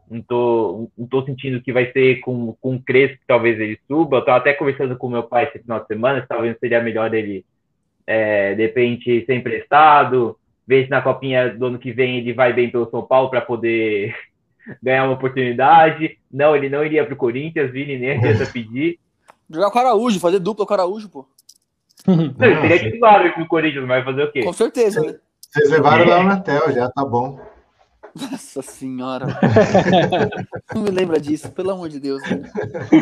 [0.09, 3.79] não tô, não tô sentindo que vai ser com, com o Crespo que talvez ele
[3.87, 4.17] suba.
[4.17, 7.13] Eu tava até conversando com meu pai esse final de semana, se talvez seria melhor
[7.13, 7.45] ele,
[8.05, 10.37] é, de repente, ser emprestado,
[10.67, 13.41] ver se na copinha do ano que vem ele vai bem pelo São Paulo para
[13.41, 14.15] poder
[14.81, 16.17] ganhar uma oportunidade.
[16.31, 18.99] Não, ele não iria para o Corinthians, Vini nem adianta pedir.
[19.49, 21.27] Jogar com o Araújo, fazer dupla com o Araújo, pô.
[22.07, 24.43] Não, ele seria titular no Corinthians, mas vai fazer o quê?
[24.43, 25.15] Com certeza, né?
[25.41, 27.39] Vocês levaram lá na tel, já tá bom.
[28.15, 29.25] Nossa senhora.
[30.73, 32.21] não me lembra disso, pelo amor de Deus.
[32.23, 32.49] Né?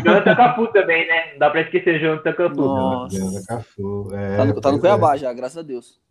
[0.04, 1.34] Jonathan Cafu também, né?
[1.34, 2.56] Não dá pra esquecer Jonathan Cafu.
[2.56, 3.16] Nossa.
[3.16, 4.10] Jonathan Cafu.
[4.12, 5.18] É, tá no, tá no Cuiabá é.
[5.20, 6.02] já, graças a Deus.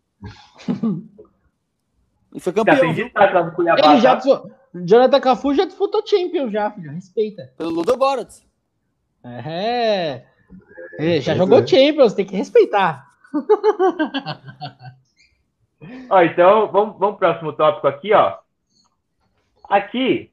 [2.35, 2.77] E foi campeão.
[2.77, 3.93] Já tem destaque lá no Cuiabá.
[3.93, 4.43] Ele já, tá?
[4.75, 6.93] Jonathan Cafu já disputou Champions já, filho.
[6.93, 7.53] Respeita.
[7.59, 8.47] Pelo Ludogorets.
[9.25, 10.23] É.
[10.99, 11.21] é.
[11.21, 13.05] já jogou Champions, tem que respeitar.
[16.09, 18.42] ó, então, vamos, vamos pro próximo tópico aqui, ó.
[19.73, 20.31] Aqui,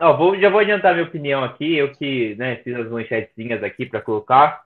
[0.00, 3.84] ó, vou, já vou adiantar minha opinião aqui, eu que né, fiz as manchetezinhas aqui
[3.84, 4.62] para colocar.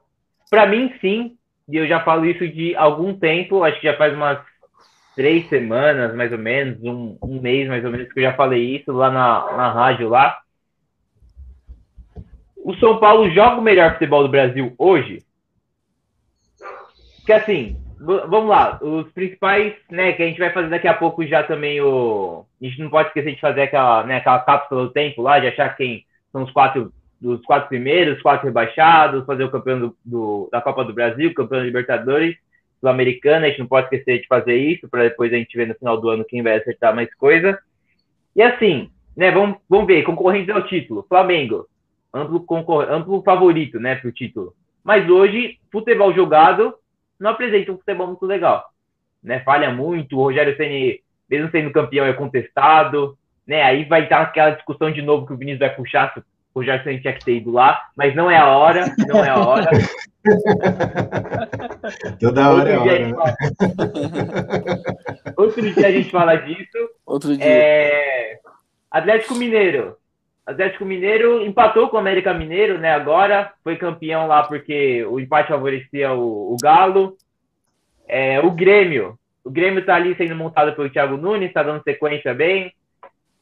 [0.48, 1.36] Para mim, sim,
[1.68, 4.38] e eu já falo isso de algum tempo, acho que já faz umas
[5.16, 8.76] três semanas, mais ou menos, um, um mês mais ou menos, que eu já falei
[8.76, 10.38] isso lá na, na rádio lá.
[12.58, 15.24] O São Paulo joga o melhor futebol do Brasil hoje?
[17.26, 21.26] Que assim, vamos lá, os principais, né, que a gente vai fazer daqui a pouco
[21.26, 22.44] já também o.
[22.60, 25.48] A gente não pode esquecer de fazer aquela, né, aquela cápsula do tempo lá, de
[25.48, 29.96] achar quem são os quatro, dos quatro primeiros, os quatro rebaixados, fazer o campeão do,
[30.04, 32.36] do, da Copa do Brasil, campeão da Libertadores,
[32.80, 35.74] Sul-Americana, a gente não pode esquecer de fazer isso, para depois a gente ver no
[35.74, 37.58] final do ano quem vai acertar mais coisa.
[38.36, 41.66] E assim, né, vamos, vamos ver, concorrentes ao título, Flamengo,
[42.14, 42.44] amplo,
[42.82, 44.54] amplo favorito, né, para o título.
[44.84, 46.74] Mas hoje, futebol jogado,
[47.18, 48.64] não apresenta um futebol muito legal.
[49.22, 49.40] Né?
[49.40, 53.16] Falha muito, o Rogério Ceni, mesmo sendo campeão, é contestado.
[53.46, 53.62] Né?
[53.62, 56.84] Aí vai estar aquela discussão de novo que o Vinícius vai puxar se o Rogério
[56.84, 59.70] Ceni tinha que ter ido lá, mas não é a hora, não é a hora.
[62.20, 63.08] Toda hora é a hora.
[63.08, 63.14] Né?
[65.36, 66.90] Outro dia a gente fala disso.
[67.06, 67.44] Outro dia.
[67.44, 68.38] É...
[68.90, 69.96] Atlético Mineiro.
[70.48, 72.90] Atlético Mineiro empatou com o América Mineiro, né?
[72.90, 77.18] Agora foi campeão lá porque o empate favorecia o, o Galo.
[78.08, 79.18] É, o Grêmio.
[79.44, 82.72] O Grêmio tá ali sendo montado pelo Thiago Nunes, tá dando sequência bem.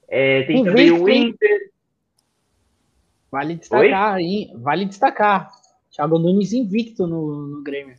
[0.09, 1.71] É, tem também o Inter.
[3.31, 4.53] Vale destacar, hein?
[4.57, 5.49] vale destacar.
[5.93, 7.95] Thiago Nunes invicto no, no Grêmio.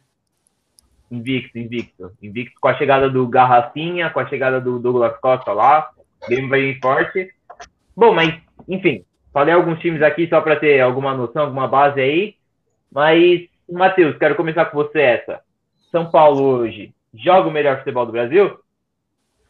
[1.09, 2.11] Invicto, invicto.
[2.21, 5.91] Invicto com a chegada do Garrafinha, com a chegada do Douglas Costa lá.
[6.21, 7.33] O Grêmio vai vir forte.
[7.95, 12.36] Bom, mas enfim, falei alguns times aqui só para ter alguma noção, alguma base aí.
[12.91, 15.41] Mas, Matheus, quero começar com você essa.
[15.91, 18.58] São Paulo hoje joga o melhor futebol do Brasil?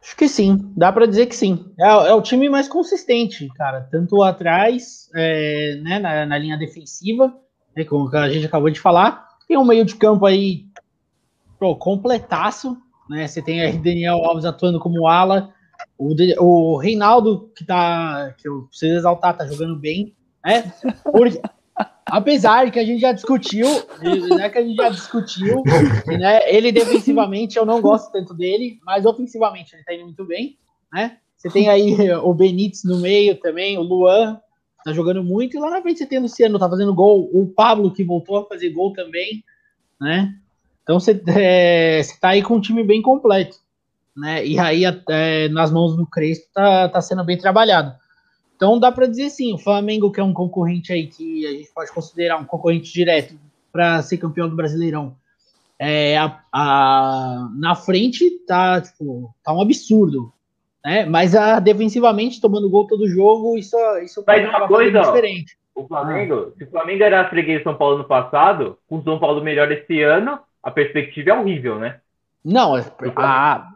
[0.01, 1.71] Acho que sim, dá para dizer que sim.
[1.79, 3.81] É, é, o time mais consistente, cara.
[3.91, 7.33] Tanto atrás, é, né, na, na, linha defensiva,
[7.75, 9.27] né, como a gente acabou de falar.
[9.47, 10.65] Tem um meio de campo aí
[11.59, 12.77] pô, completaço.
[13.09, 13.27] Né?
[13.27, 15.53] Você tem aí Daniel Alves atuando como ala,
[15.97, 16.13] o,
[16.43, 18.33] o Reinaldo, que tá.
[18.37, 20.71] Que eu preciso exaltar, tá jogando bem, né?
[21.03, 21.41] Porque,
[22.05, 23.67] apesar que a gente já discutiu,
[24.37, 24.49] né?
[24.49, 25.63] Que a gente já discutiu,
[26.07, 26.53] né?
[26.53, 30.57] Ele defensivamente eu não gosto tanto dele, mas ofensivamente ele tá indo muito bem,
[30.93, 31.17] né?
[31.35, 34.39] Você tem aí o Benítez no meio também, o Luan
[34.83, 37.45] tá jogando muito, e lá na frente você tem o Luciano, tá fazendo gol, o
[37.45, 39.43] Pablo que voltou a fazer gol também,
[39.99, 40.33] né?
[40.81, 43.57] Então você, é, tá aí com um time bem completo
[44.17, 44.45] né?
[44.45, 47.93] E aí, é, nas mãos do Crespo, tá, tá sendo bem trabalhado.
[48.55, 51.71] Então dá para dizer sim, o Flamengo, que é um concorrente aí que a gente
[51.73, 53.35] pode considerar um concorrente direto
[53.71, 55.15] para ser campeão do Brasileirão,
[55.79, 60.33] é, a, a, na frente tá, tipo, tá um absurdo.
[60.83, 61.05] Né?
[61.05, 65.55] Mas a, defensivamente, tomando gol todo jogo, isso, isso Mas uma coisa, diferente.
[65.75, 69.03] o Flamengo, se o Flamengo era a freguês de São Paulo no passado, com o
[69.03, 71.99] São Paulo melhor esse ano, a perspectiva é horrível, né?
[72.43, 72.73] Não,
[73.17, 73.67] ah,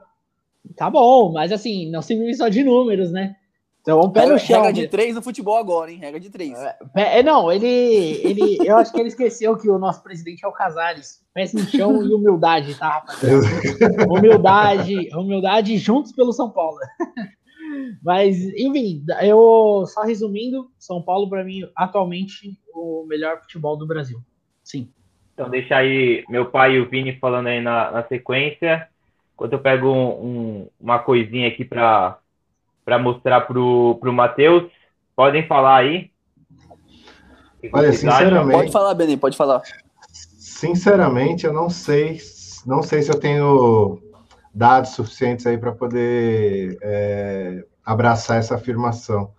[0.75, 3.35] tá bom, mas assim, não se vive só de números, né?
[3.81, 4.61] Então, pé no chão.
[4.61, 5.97] Regra de três no futebol agora, hein?
[5.97, 6.53] Regra de três.
[6.95, 8.59] É, é, não, ele, ele.
[8.63, 11.19] Eu acho que ele esqueceu que o nosso presidente é o Casares.
[11.33, 14.05] Pés no chão e humildade, tá, rapaziada?
[14.07, 16.77] humildade, humildade juntos pelo São Paulo.
[18.03, 24.19] Mas, enfim, eu só resumindo, São Paulo, para mim, atualmente, o melhor futebol do Brasil.
[24.63, 24.91] Sim.
[25.33, 28.87] Então, deixa aí meu pai e o Vini falando aí na, na sequência.
[29.41, 32.19] Enquanto eu pego um, um, uma coisinha aqui para
[32.99, 34.69] mostrar pro, pro Matheus.
[35.15, 36.11] Podem falar aí.
[37.73, 38.55] Olha, sinceramente.
[38.55, 39.63] Pode falar, Beni, pode falar.
[40.11, 42.19] Sinceramente, eu não sei.
[42.67, 43.99] Não sei se eu tenho
[44.53, 49.31] dados suficientes aí para poder é, abraçar essa afirmação.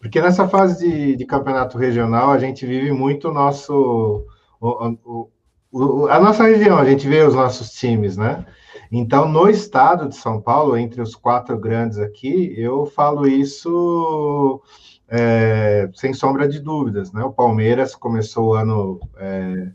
[0.00, 4.24] Porque nessa fase de, de, campeonato regional, a gente vive muito o nosso.
[4.58, 5.30] O, o,
[5.70, 8.46] o, a nossa região, a gente vê os nossos times, né?
[8.90, 14.60] Então, no estado de São Paulo, entre os quatro grandes aqui, eu falo isso
[15.08, 17.22] é, sem sombra de dúvidas, né?
[17.22, 19.68] O Palmeiras começou o ano é,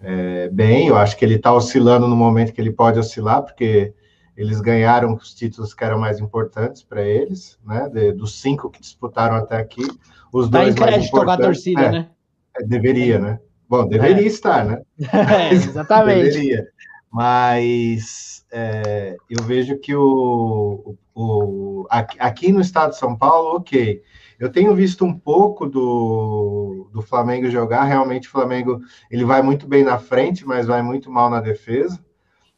[0.00, 3.92] é, bem, eu acho que ele está oscilando no momento que ele pode oscilar, porque
[4.36, 7.88] eles ganharam os títulos que eram mais importantes para eles, né?
[7.88, 9.86] De, dos cinco que disputaram até aqui,
[10.32, 11.44] os tá dois mais importantes.
[11.44, 12.08] a torcida, é, né?
[12.56, 13.40] É, deveria, né?
[13.68, 14.26] Bom, deveria é.
[14.26, 14.82] estar, né?
[15.12, 16.30] É, exatamente.
[16.30, 16.68] deveria.
[17.14, 24.02] Mas é, eu vejo que o, o, aqui, no estado de São Paulo, ok.
[24.36, 27.84] Eu tenho visto um pouco do, do Flamengo jogar.
[27.84, 32.04] Realmente, o Flamengo ele vai muito bem na frente, mas vai muito mal na defesa.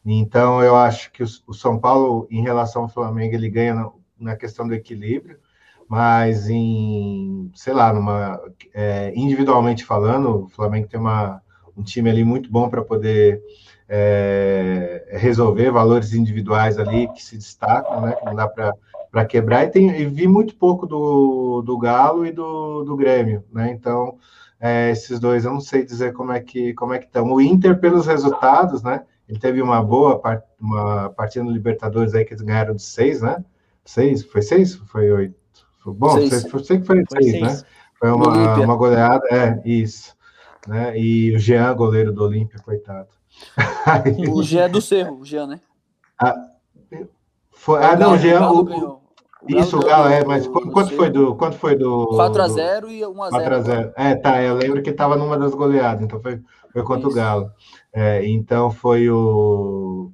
[0.03, 4.37] Então, eu acho que o, São Paulo, em relação ao Flamengo, ele ganha na, na
[4.37, 5.38] questão do equilíbrio,
[5.87, 8.40] mas em, sei lá, numa,
[8.73, 11.42] é, individualmente falando, o Flamengo tem uma,
[11.77, 13.42] um time ali muito bom para poder
[13.88, 19.70] é, resolver valores individuais ali que se destacam, né, que não dá para quebrar, e,
[19.70, 24.18] tem, e vi muito pouco do, do Galo e do, do Grêmio, né, então,
[24.61, 27.31] é, esses dois, eu não sei dizer como é que como é que estão.
[27.31, 32.25] O Inter, pelos resultados, né, ele teve uma boa part, uma partida no Libertadores aí
[32.25, 33.44] que eles ganharam de seis, né?
[33.85, 34.25] Seis?
[34.25, 34.77] Foi seis?
[34.77, 35.35] Foi oito?
[35.83, 36.42] Foi, bom, seis.
[36.42, 37.68] Sei, sei que foi, foi seis, seis, né?
[37.99, 40.14] Foi uma, uma goleada, é, isso.
[40.66, 40.99] Né?
[40.99, 43.09] E o Jean, goleiro do Olímpia, coitado.
[44.31, 45.61] O Jean é do Cerro, o Jean, né?
[46.20, 46.35] Ah,
[47.53, 48.51] foi, ah não, o Jean.
[48.51, 49.07] O, o
[49.49, 51.37] isso, o Galo, é, mas quanto, quanto foi do.
[51.37, 52.09] Quanto foi do.
[52.09, 53.31] 4x0 e 1x0.
[53.31, 53.92] 4x0.
[53.96, 56.40] É, tá, eu lembro que estava numa das goleadas, então foi,
[56.72, 57.51] foi contra o Galo.
[57.92, 60.11] É, então foi o.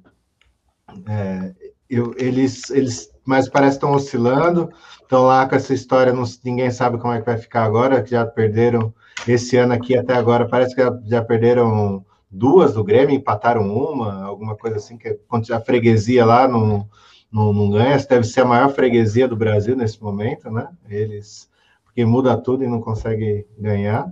[1.07, 1.53] É,
[1.89, 4.69] eu, eles, eles, mas parece que estão oscilando,
[5.01, 8.11] estão lá com essa história, não, ninguém sabe como é que vai ficar agora, que
[8.11, 8.93] já perderam
[9.27, 14.23] esse ano aqui até agora, parece que já, já perderam duas do Grêmio, empataram uma,
[14.23, 15.19] alguma coisa assim, que
[15.51, 16.89] a freguesia lá não,
[17.31, 20.67] não, não ganha, deve ser a maior freguesia do Brasil nesse momento, né?
[20.89, 21.49] Eles,
[21.83, 24.11] porque muda tudo e não consegue ganhar.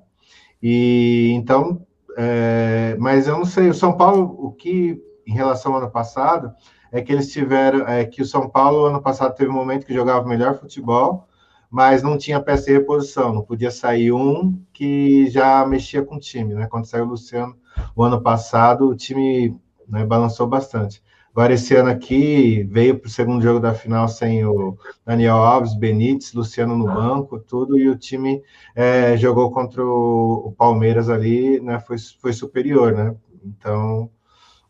[0.61, 1.85] E então
[2.17, 6.53] é, mas eu não sei, o São Paulo, o que em relação ao ano passado,
[6.91, 9.93] é que eles tiveram, é que o São Paulo ano passado teve um momento que
[9.93, 11.27] jogava melhor futebol,
[11.69, 16.19] mas não tinha peça de reposição, não podia sair um que já mexia com o
[16.19, 16.67] time, né?
[16.69, 17.55] Quando saiu o Luciano
[17.95, 19.57] o ano passado, o time
[19.87, 21.01] né, balançou bastante.
[21.33, 25.73] Agora, esse ano aqui, veio para o segundo jogo da final sem o Daniel Alves,
[25.73, 28.43] Benítez, Luciano no banco, tudo, e o time
[28.75, 33.15] é, jogou contra o, Palmeiras ali, né, foi, foi superior, né?
[33.45, 34.09] Então,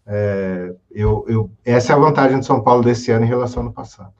[0.05, 3.67] é, eu, eu, essa é a vantagem do São Paulo desse ano em relação ao
[3.67, 4.13] ano passado.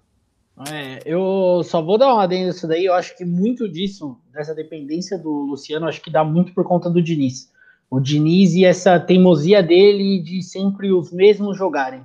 [0.69, 4.53] É, eu só vou dar uma adendo nisso daí, eu acho que muito disso, dessa
[4.53, 7.50] dependência do Luciano, acho que dá muito por conta do Diniz.
[7.91, 12.03] O Diniz e essa teimosia dele de sempre os mesmos jogarem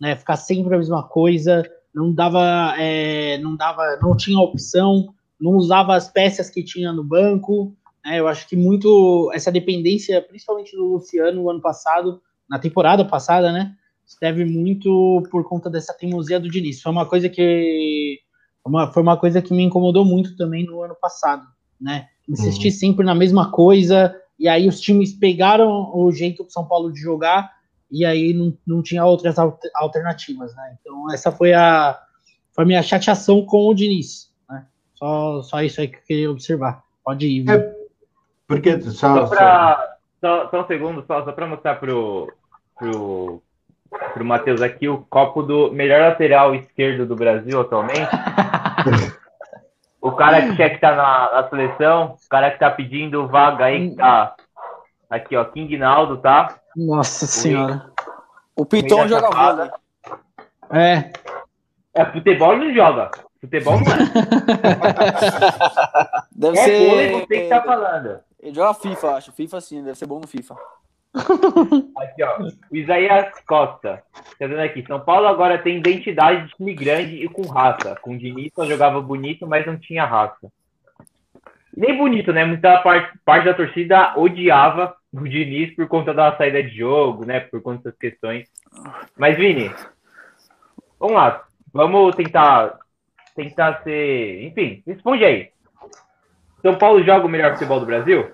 [0.00, 0.16] né?
[0.16, 1.62] Ficar sempre a mesma coisa,
[1.94, 7.04] não dava, é, não dava, não tinha opção, não usava as peças que tinha no
[7.04, 7.76] banco.
[8.04, 8.18] Né?
[8.18, 13.52] Eu acho que muito essa dependência, principalmente do Luciano, no ano passado, na temporada passada,
[13.52, 13.74] né?
[14.20, 16.82] Deve muito por conta dessa teimosia do Diniz.
[16.82, 18.18] Foi uma coisa que
[18.66, 21.46] uma, foi uma coisa que me incomodou muito também no ano passado,
[21.80, 22.08] né?
[22.28, 22.74] Insistir uhum.
[22.74, 26.98] sempre na mesma coisa, e aí os times pegaram o jeito do São Paulo de
[26.98, 27.52] jogar
[27.90, 29.36] e aí não, não tinha outras
[29.74, 30.78] alternativas, né?
[30.80, 32.00] Então essa foi a,
[32.54, 34.64] foi a minha chateação com o Diniz, né?
[34.94, 36.82] Só, só isso aí que eu queria observar.
[37.04, 37.50] Pode ir.
[37.50, 37.74] É,
[38.46, 42.32] porque só, só, pra, só, só um segundo, só, só para mostrar pro,
[42.78, 43.42] pro,
[44.14, 48.08] pro Matheus aqui o copo do melhor lateral esquerdo do Brasil atualmente.
[50.00, 53.66] O cara que quer que tá na, na seleção, o cara que tá pedindo vaga
[53.66, 54.34] aí, que tá
[55.10, 56.54] aqui, ó, King Naldo, tá?
[56.76, 57.90] Nossa senhora.
[58.56, 59.72] O Piton joga Chapada.
[60.70, 60.84] vôlei.
[60.84, 61.12] É.
[61.94, 63.10] É, futebol não joga.
[63.40, 63.96] Futebol não é.
[66.32, 66.88] Deve É ser.
[66.88, 68.20] vôlei você que tá falando.
[68.40, 69.32] Ele joga FIFA, acho.
[69.32, 70.54] FIFA sim, deve ser bom no FIFA.
[71.14, 72.42] Aqui, ó.
[72.70, 74.02] O Isaías Costa.
[74.38, 74.84] Tá vendo aqui?
[74.86, 77.96] São Paulo agora tem identidade de time grande e com raça.
[78.00, 80.50] Com o Diniz só jogava bonito, mas não tinha raça.
[81.76, 82.44] Nem bonito, né?
[82.44, 87.40] Muita parte, parte da torcida odiava o Diniz por conta da saída de jogo, né?
[87.40, 88.48] Por conta dessas questões.
[89.16, 89.70] Mas, Vini,
[90.98, 91.44] vamos lá.
[91.72, 92.78] Vamos tentar,
[93.34, 94.44] tentar ser.
[94.44, 95.50] Enfim, responde aí.
[96.62, 98.30] São Paulo joga o melhor futebol do Brasil?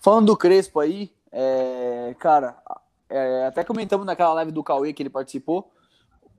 [0.00, 2.56] Falando do Crespo aí, é, cara,
[3.08, 5.72] é, até comentamos naquela live do Cauê que ele participou,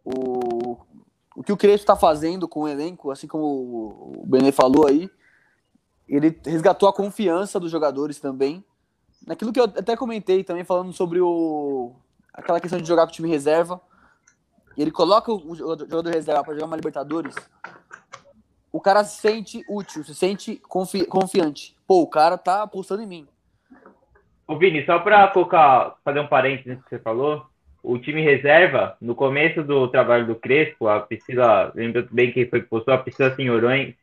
[0.05, 0.77] o,
[1.35, 5.09] o que o Crespo está fazendo com o elenco, assim como o Benê falou aí,
[6.07, 8.63] ele resgatou a confiança dos jogadores também.
[9.27, 11.93] Naquilo que eu até comentei também, falando sobre o,
[12.33, 13.81] aquela questão de jogar com o time reserva,
[14.77, 17.35] ele coloca o jogador jogador reserva para jogar uma Libertadores,
[18.71, 21.75] o cara se sente útil, se sente confi- confiante.
[21.87, 23.27] Pô, o cara tá apostando em mim.
[24.47, 27.45] Ô, Vini, só para colocar, fazer um parênteses nisso que você falou,
[27.83, 32.61] o time reserva, no começo do trabalho do Crespo, a Priscila, lembra bem quem foi
[32.61, 33.95] que postou, a Priscila Senhorões,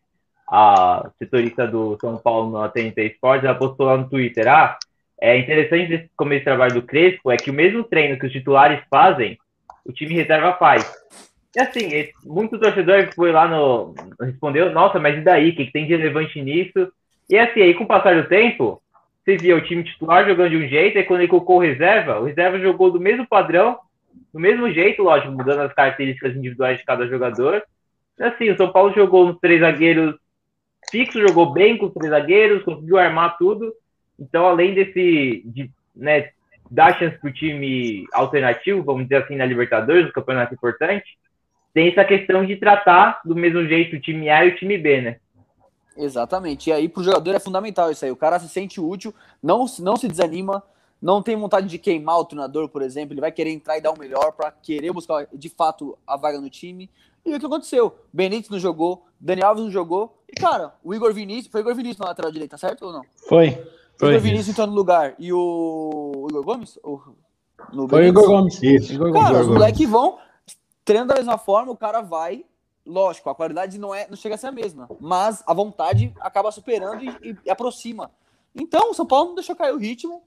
[0.49, 4.77] a setorista do São Paulo no TNT Esportes, ela postou lá no Twitter, ah,
[5.21, 8.33] é interessante desse começo de trabalho do Crespo, é que o mesmo treino que os
[8.33, 9.39] titulares fazem,
[9.87, 10.93] o time reserva faz.
[11.57, 13.95] E assim, esse- muito torcedor foi lá no.
[14.21, 15.51] respondeu, nossa, mas e daí?
[15.51, 16.91] O que tem de relevante nisso?
[17.31, 18.82] E assim, aí com o passar do tempo,
[19.25, 22.21] você via o time titular jogando de um jeito, e quando ele colocou o reserva,
[22.21, 23.79] o reserva jogou do mesmo padrão,
[24.33, 27.63] do mesmo jeito, lógico, mudando as características individuais de cada jogador.
[28.19, 30.17] E assim, o São Paulo jogou nos três zagueiros
[30.91, 33.73] fixo, jogou bem com os três zagueiros, conseguiu armar tudo.
[34.19, 36.31] Então, além desse, de, né,
[36.71, 41.17] dar chance pro time alternativo, vamos dizer assim, na Libertadores, no campeonato importante,
[41.73, 45.01] tem essa questão de tratar do mesmo jeito o time A e o time B,
[45.01, 45.17] né?
[45.97, 46.71] Exatamente.
[46.71, 48.11] E aí, pro jogador é fundamental isso aí.
[48.11, 50.63] O cara se sente útil, não, não se desanima,
[51.01, 53.13] não tem vontade de queimar o treinador, por exemplo.
[53.13, 56.41] Ele vai querer entrar e dar o melhor para querer buscar, de fato, a vaga
[56.41, 56.91] no time.
[57.25, 57.95] E o que aconteceu?
[58.13, 60.19] Benítez não jogou, Dani Alves não jogou.
[60.29, 61.53] E, cara, o Igor Vinícius.
[61.53, 63.03] Foi o Igor Vinícius na lateral direita, certo ou não?
[63.29, 63.51] Foi.
[63.51, 64.09] O Foi.
[64.11, 65.15] Igor Vinícius entrou no lugar.
[65.19, 66.79] E o, o Igor Gomes?
[66.83, 67.01] O...
[67.73, 68.27] No Foi o Igor?
[68.27, 68.63] Gomes.
[68.63, 68.93] Isso.
[68.93, 69.47] Igor Cara, Gomes.
[69.47, 70.19] os moleques vão
[70.85, 72.45] treinando da mesma forma, o cara vai.
[72.85, 76.51] Lógico, a qualidade não, é, não chega a ser a mesma, mas a vontade acaba
[76.51, 78.11] superando e, e aproxima.
[78.55, 80.23] Então, o São Paulo não deixou cair o ritmo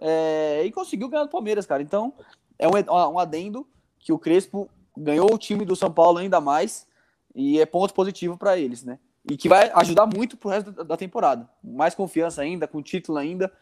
[0.00, 1.82] é, e conseguiu ganhar do Palmeiras, cara.
[1.82, 2.14] Então,
[2.58, 2.72] é um,
[3.12, 3.66] um adendo
[3.98, 6.86] que o Crespo ganhou o time do São Paulo ainda mais
[7.34, 8.98] e é ponto positivo para eles, né?
[9.30, 11.48] E que vai ajudar muito pro resto da, da temporada.
[11.62, 13.52] Mais confiança ainda, com título ainda.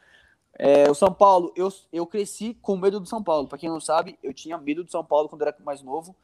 [0.57, 3.49] É, o São Paulo, eu, eu cresci com medo do São Paulo.
[3.49, 6.15] Pra quem não sabe, eu tinha medo do São Paulo quando era mais novo.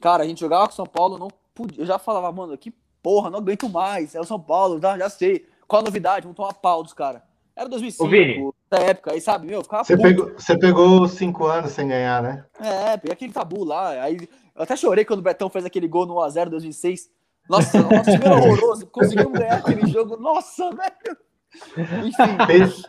[0.00, 2.72] Cara, a gente jogava com o São Paulo, não podia, eu já falava, mano, que
[3.02, 4.14] porra, não aguento mais.
[4.14, 5.46] É o São Paulo, já, já sei.
[5.66, 6.22] Qual a novidade?
[6.24, 7.22] Vamos tomar pau dos caras.
[7.56, 8.50] Era 2005, Ô, Vini.
[8.70, 12.22] da época, aí sabe, meu, eu ficava Você pegou, você pegou cinco anos sem ganhar,
[12.22, 12.44] né?
[12.60, 13.88] É, peguei aquele tabu lá.
[14.02, 17.08] Aí eu até chorei quando o Betão fez aquele gol no 1x0 2006.
[17.48, 18.86] Nossa, nosso time horroroso.
[18.88, 20.16] Conseguimos ganhar aquele jogo.
[20.18, 22.06] Nossa, velho.
[22.06, 22.46] Enfim.
[22.46, 22.82] Pens-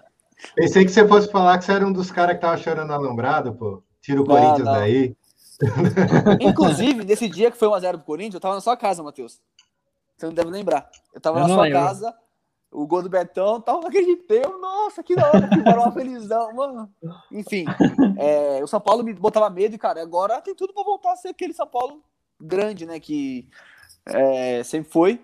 [0.56, 3.54] Pensei que você fosse falar que você era um dos caras que tava chorando alombrado,
[3.56, 3.82] pô.
[4.02, 4.74] Tira o Não, Corinthians não.
[4.74, 5.16] daí.
[6.40, 9.40] Inclusive, nesse dia que foi 1x0 pro Corinthians, eu tava na sua casa, Matheus.
[10.16, 10.90] Você não deve lembrar.
[11.14, 11.80] Eu tava Eu na sua lembro.
[11.80, 12.16] casa,
[12.72, 14.44] o gol do Betão, tava, não acreditei.
[14.44, 16.90] eu, Nossa, que da hora, que barulho felizão, mano.
[17.32, 17.66] Enfim,
[18.18, 21.16] é, o São Paulo me botava medo e, cara, agora tem tudo pra voltar a
[21.16, 22.02] ser aquele São Paulo
[22.40, 23.00] grande, né?
[23.00, 23.48] Que
[24.06, 25.22] é, sempre foi.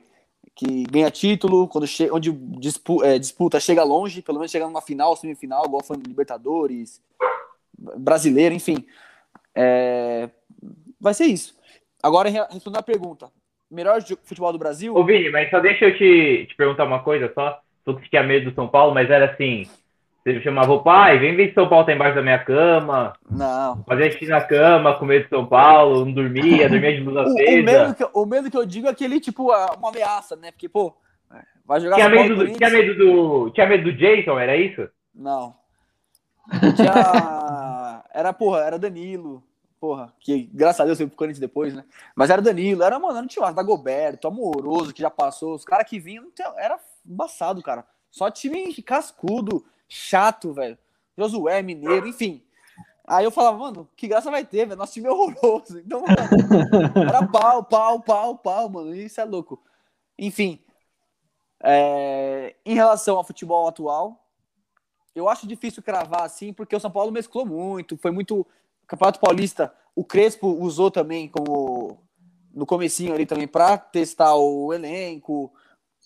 [0.56, 4.82] Que ganha título, quando che onde dispu é, disputa chega longe, pelo menos chega numa
[4.82, 7.02] final, semifinal, igual foi no Libertadores,
[7.98, 8.86] brasileiro, enfim.
[9.56, 10.30] É,
[11.00, 11.56] vai ser isso.
[12.02, 13.32] Agora, re- respondendo a pergunta:
[13.70, 14.96] melhor futebol do Brasil?
[14.96, 17.60] Ô, Vini, mas só deixa eu te, te perguntar uma coisa só.
[17.86, 19.68] Tu que tinha medo do São Paulo, mas era assim:
[20.24, 23.84] você chamava o pai, vem ver se São Paulo tá embaixo da minha cama, Não.
[23.84, 27.20] fazia xixi na cama com medo de São Paulo, não dormia, dormia de luz O,
[27.20, 27.64] o acesa.
[27.64, 30.52] medo que, o medo que eu digo é aquele, tipo, a- uma ameaça, né?
[30.52, 30.96] Porque, pô,
[31.66, 34.88] vai jogar Tinha medo, do, tinha, medo do, tinha medo do Jason, era isso?
[35.14, 35.56] Não.
[36.76, 38.04] Tinha.
[38.14, 39.44] Era, porra, era Danilo.
[39.80, 41.84] Porra, que graças a Deus foi pro Corinthians depois, né?
[42.16, 45.56] Mas era Danilo, era, mano, não tinha Dagoberto, Amoroso, que já passou.
[45.56, 47.86] Os caras que vinham, era embaçado, cara.
[48.12, 50.78] Só time cascudo, chato, velho.
[51.18, 52.44] Josué, Mineiro, enfim.
[53.06, 54.78] Aí eu falava, mano, que graça vai ter, velho?
[54.78, 55.80] Nosso time é horroroso.
[55.80, 56.16] Então, mano,
[57.08, 58.96] era pau, pau, pau, pau, mano.
[58.96, 59.62] Isso é louco.
[60.18, 60.60] Enfim,
[61.64, 64.23] É, em relação ao futebol atual,
[65.16, 68.46] eu acho difícil cravar assim, porque o São Paulo mesclou muito, foi muito.
[68.88, 72.00] Campeonato Paulista, o Crespo usou também como
[72.54, 75.52] no comecinho ali também para testar o elenco,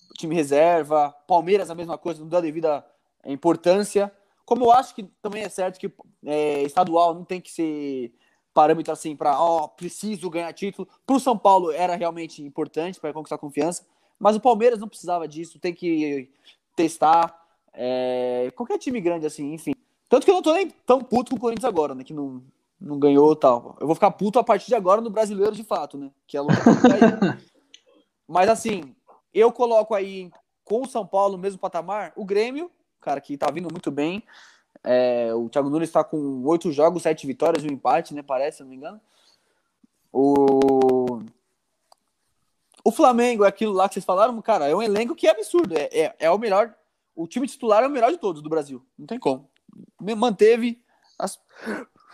[0.09, 2.85] o time reserva, Palmeiras a mesma coisa, não a devida
[3.25, 4.11] importância.
[4.45, 5.91] Como eu acho que também é certo que
[6.25, 8.13] é, estadual não tem que ser
[8.53, 10.87] parâmetro assim para, ó, oh, preciso ganhar título.
[11.05, 13.85] Para o São Paulo era realmente importante para conquistar confiança,
[14.17, 16.31] mas o Palmeiras não precisava disso, tem que
[16.75, 17.46] testar.
[17.79, 19.73] É, qualquer time grande assim, enfim.
[20.09, 22.03] Tanto que eu não tô nem tão puto com o Corinthians agora, né?
[22.03, 22.41] Que não,
[22.81, 23.77] não ganhou tal.
[23.79, 26.09] Eu vou ficar puto a partir de agora no brasileiro de fato, né?
[26.25, 26.41] Que é
[28.27, 28.95] Mas assim,
[29.33, 30.31] eu coloco aí
[30.65, 34.23] com o São Paulo no mesmo patamar, o Grêmio, cara, que tá vindo muito bem.
[34.83, 38.23] É, o Thiago Nunes está com oito jogos, sete vitórias e um empate, né?
[38.23, 38.99] Parece, se não me engano.
[40.11, 41.19] O...
[42.83, 45.77] o Flamengo é aquilo lá que vocês falaram, cara, é um elenco que é absurdo.
[45.77, 46.73] É, é, é o melhor.
[47.17, 48.85] O time titular é o melhor de todos do Brasil.
[48.97, 49.49] Não tem como.
[49.99, 50.79] Manteve
[51.17, 51.39] as,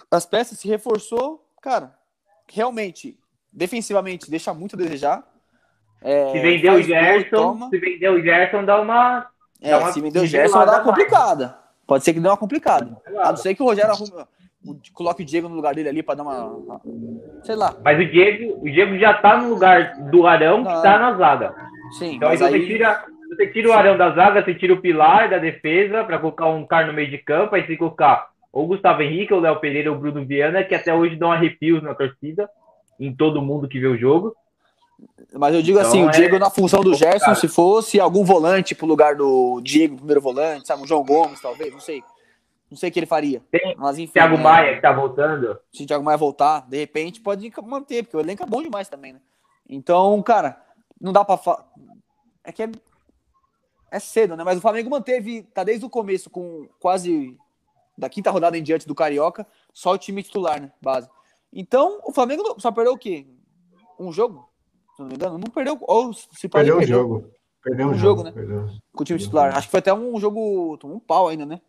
[0.09, 1.45] as peças, se reforçou.
[1.61, 1.93] Cara,
[2.49, 3.19] realmente,
[3.51, 5.21] defensivamente, deixa muito a desejar.
[6.01, 9.27] É, se vendeu o Gerson, se vendeu o Gerson, dá uma.
[9.61, 11.59] É, dá uma se vendeu o Gerson, dá uma complicada.
[11.85, 12.97] Pode ser que dê uma complicada.
[13.19, 14.25] A não ser que o Rogério arrume,
[14.93, 16.81] coloque o Diego no lugar dele ali para dar uma.
[17.43, 17.75] Sei lá.
[17.83, 21.53] Mas o Diego, o Diego já tá no lugar do Arão que tá na zaga.
[21.99, 22.15] Sim.
[22.15, 25.37] Então aí você tira, você tira o Arão da zaga, você tira o pilar da
[25.37, 29.33] defesa para colocar um cara no meio de campo, aí você colocar ou Gustavo Henrique,
[29.33, 32.47] ou Léo Pereira, ou Bruno Viana, que até hoje dão arrepios na torcida,
[32.99, 34.35] em todo mundo que vê o jogo.
[35.33, 36.39] Mas eu digo então, assim, o Diego é...
[36.39, 40.83] na função do Gerson, se fosse algum volante pro lugar do Diego, primeiro volante, sabe,
[40.83, 42.03] o João Gomes, talvez, não sei.
[42.69, 43.41] Não sei o que ele faria.
[43.51, 44.43] Tem mas, enfim, Thiago né?
[44.43, 45.59] Maia que tá voltando.
[45.71, 48.87] Se o Thiago Maia voltar, de repente pode manter, porque o elenco é bom demais
[48.87, 49.19] também, né?
[49.69, 50.59] Então, cara,
[50.99, 51.65] não dá pra falar.
[52.43, 52.71] É que é...
[53.93, 54.43] é cedo, né?
[54.43, 57.37] Mas o Flamengo manteve, tá desde o começo com quase
[57.95, 60.71] da quinta rodada em diante do Carioca, só o time titular, né?
[60.81, 61.07] Base.
[61.51, 63.27] Então, o Flamengo só perdeu o quê?
[63.99, 64.49] Um jogo?
[64.95, 65.77] se não me engano, não perdeu.
[65.81, 67.31] Ou se perdeu, o jogo.
[67.61, 68.31] Perdeu o jogo, jogo né?
[68.31, 68.69] Perdeu.
[68.95, 69.55] Com o time titular.
[69.55, 70.77] Acho que foi até um jogo.
[70.77, 71.61] Tomou um pau ainda, né?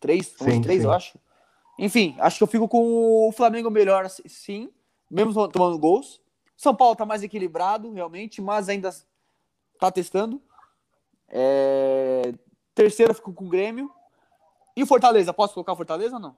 [0.00, 0.86] Três, sim, três, sim.
[0.86, 1.18] eu acho.
[1.78, 4.70] Enfim, acho que eu fico com o Flamengo melhor, sim,
[5.10, 6.20] mesmo tomando gols.
[6.56, 8.90] São Paulo tá mais equilibrado, realmente, mas ainda
[9.78, 10.40] tá testando.
[11.32, 12.32] É...
[12.74, 13.90] Terceiro, eu fico com o Grêmio.
[14.76, 16.36] E o Fortaleza, posso colocar o Fortaleza ou não?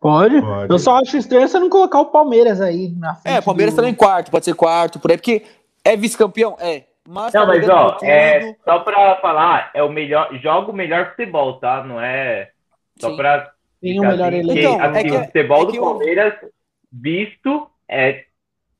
[0.00, 0.40] Pode.
[0.40, 0.72] pode.
[0.72, 3.36] Eu só acho estranho você não colocar o Palmeiras aí na frente.
[3.36, 3.78] É, Palmeiras do...
[3.78, 5.44] também quarto, pode ser quarto, por aí, porque
[5.84, 6.56] é vice-campeão?
[6.60, 6.84] É.
[7.06, 11.10] Mas não, tá mas ó, é, só pra falar, é o melhor, joga o melhor
[11.10, 11.84] futebol, tá?
[11.84, 12.50] Não é
[12.98, 13.16] só Sim.
[13.16, 13.52] pra.
[13.80, 14.58] Tem o melhor assim, elenco.
[14.58, 16.50] Então, assim, é que, o futebol é do Palmeiras eu...
[16.90, 18.24] visto é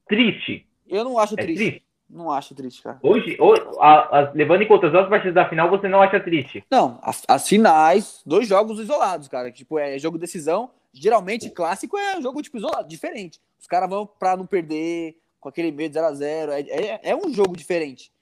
[0.08, 0.66] triste.
[0.88, 1.70] Eu não acho é triste.
[1.70, 1.84] triste.
[2.08, 2.98] Não acho triste, cara.
[3.02, 6.20] Hoje, hoje a, a, levando em conta as outras partidas da final, você não acha
[6.20, 6.64] triste?
[6.70, 9.50] Não, as, as finais, dois jogos isolados, cara.
[9.50, 13.40] Tipo, é jogo decisão geralmente clássico é um jogo tipo isolado, diferente.
[13.58, 17.16] Os caras vão para não perder com aquele medo 0 a 0 é, é, é,
[17.16, 18.12] um jogo diferente.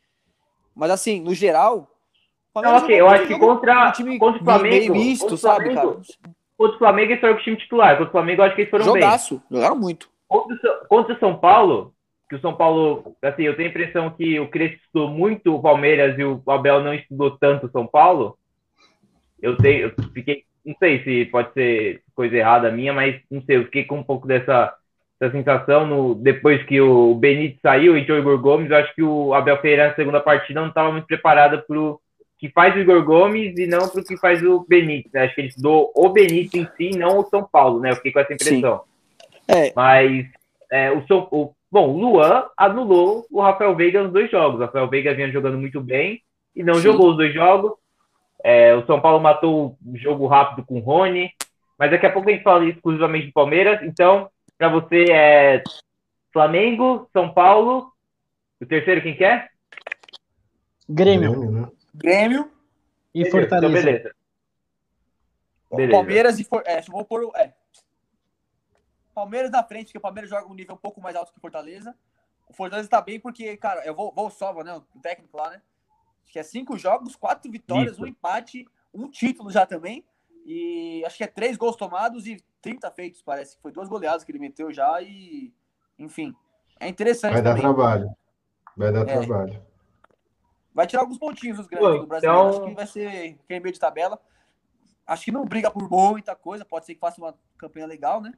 [0.75, 1.89] Mas assim, no geral.
[2.55, 4.95] Não, ok, eu acho que contra, um time contra o Flamengo.
[4.95, 6.35] Misto, sabe, Flamengo, cara?
[6.57, 7.91] Contra o Flamengo, eles foram com o time titular.
[7.97, 9.45] Contra o Flamengo, eu acho que eles foram Jogaço, bem.
[9.51, 10.11] jogaram muito.
[10.29, 11.95] Contra, contra o São Paulo,
[12.33, 15.61] que o São Paulo, assim, eu tenho a impressão que o Crespo estudou muito o
[15.61, 18.39] Palmeiras e o Abel não estudou tanto o São Paulo.
[19.41, 23.59] Eu, tenho, eu fiquei não sei se pode ser coisa errada minha, mas não sei,
[23.59, 24.75] eu fiquei com um pouco dessa,
[25.21, 29.03] dessa sensação no, depois que o Benítez saiu e o Igor Gomes, eu acho que
[29.03, 32.01] o Abel Ferreira na segunda partida não estava muito preparado para o
[32.39, 35.13] que faz o Igor Gomes e não para o que faz o Benítez.
[35.13, 35.25] Né?
[35.25, 37.91] Acho que ele estudou o Benítez em si, não o São Paulo, né?
[37.91, 38.81] Eu fiquei com essa impressão.
[39.47, 39.73] É.
[39.77, 40.27] Mas
[40.71, 44.61] é, o, São, o bom, o Luan anulou o Rafael Veiga nos dois jogos.
[44.61, 46.23] O Rafael Veiga vinha jogando muito bem
[46.55, 46.83] e não Sim.
[46.83, 47.73] jogou os dois jogos.
[48.45, 51.31] É, o São Paulo matou o jogo rápido com o Rony,
[51.79, 53.81] mas daqui a pouco a gente fala exclusivamente do Palmeiras.
[53.83, 55.63] Então, para você é
[56.33, 57.91] Flamengo, São Paulo.
[58.61, 59.49] O terceiro quem quer?
[60.89, 61.33] Grêmio.
[61.33, 61.69] Grêmio, né?
[61.95, 62.51] Grêmio
[63.15, 63.79] e beleza, Fortaleza.
[63.79, 64.15] Então beleza.
[65.71, 65.93] beleza.
[65.93, 66.63] Palmeiras e For...
[66.67, 67.53] é, vou pôr é.
[69.13, 71.41] Palmeiras na frente, porque o Palmeiras joga um nível um pouco mais alto que o
[71.41, 71.95] Fortaleza.
[72.49, 74.75] O Fortaleza tá bem porque, cara, eu vou, vou salva, né?
[74.75, 75.63] O técnico lá, né?
[76.33, 78.03] que é cinco jogos, quatro vitórias, Isso.
[78.03, 80.03] um empate, um título já também.
[80.47, 83.59] E acho que é três gols tomados e 30 feitos, parece.
[83.59, 85.53] Foi duas goleadas que ele meteu já e,
[85.99, 86.35] enfim,
[86.81, 87.35] é interessante.
[87.35, 88.11] Vai dar trabalho.
[88.75, 89.19] Vai dar é.
[89.19, 89.63] trabalho.
[90.75, 92.41] Vai tirar alguns pontinhos os grandes Pô, do brasileiro.
[92.41, 92.49] Então...
[92.49, 94.19] Acho que vai ser aquele meio de tabela.
[95.07, 96.65] Acho que não briga por muita coisa.
[96.65, 98.33] Pode ser que faça uma campanha legal, né?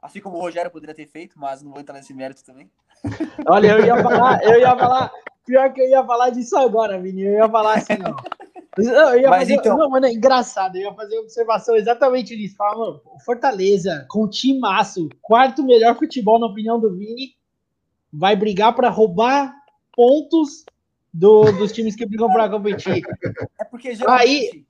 [0.00, 2.70] Assim como o Rogério poderia ter feito, mas não vou entrar nesse mérito também.
[3.48, 5.12] Olha, eu ia falar, eu ia falar,
[5.44, 7.22] pior que eu ia falar disso agora, Vini.
[7.22, 8.38] Eu ia falar assim, ó.
[8.78, 10.76] Eu ia Mas fazer, então- Não, mano, é engraçado.
[10.76, 12.54] Eu ia fazer observação exatamente nisso.
[12.56, 17.36] Falar, mano, Fortaleza, com o timaço, quarto melhor futebol, na opinião do Vini,
[18.12, 19.52] vai brigar para roubar
[19.96, 20.64] pontos
[21.12, 23.02] do- dos times que brigam para competir.
[23.60, 24.22] É porque geralmente.
[24.28, 24.64] Aí-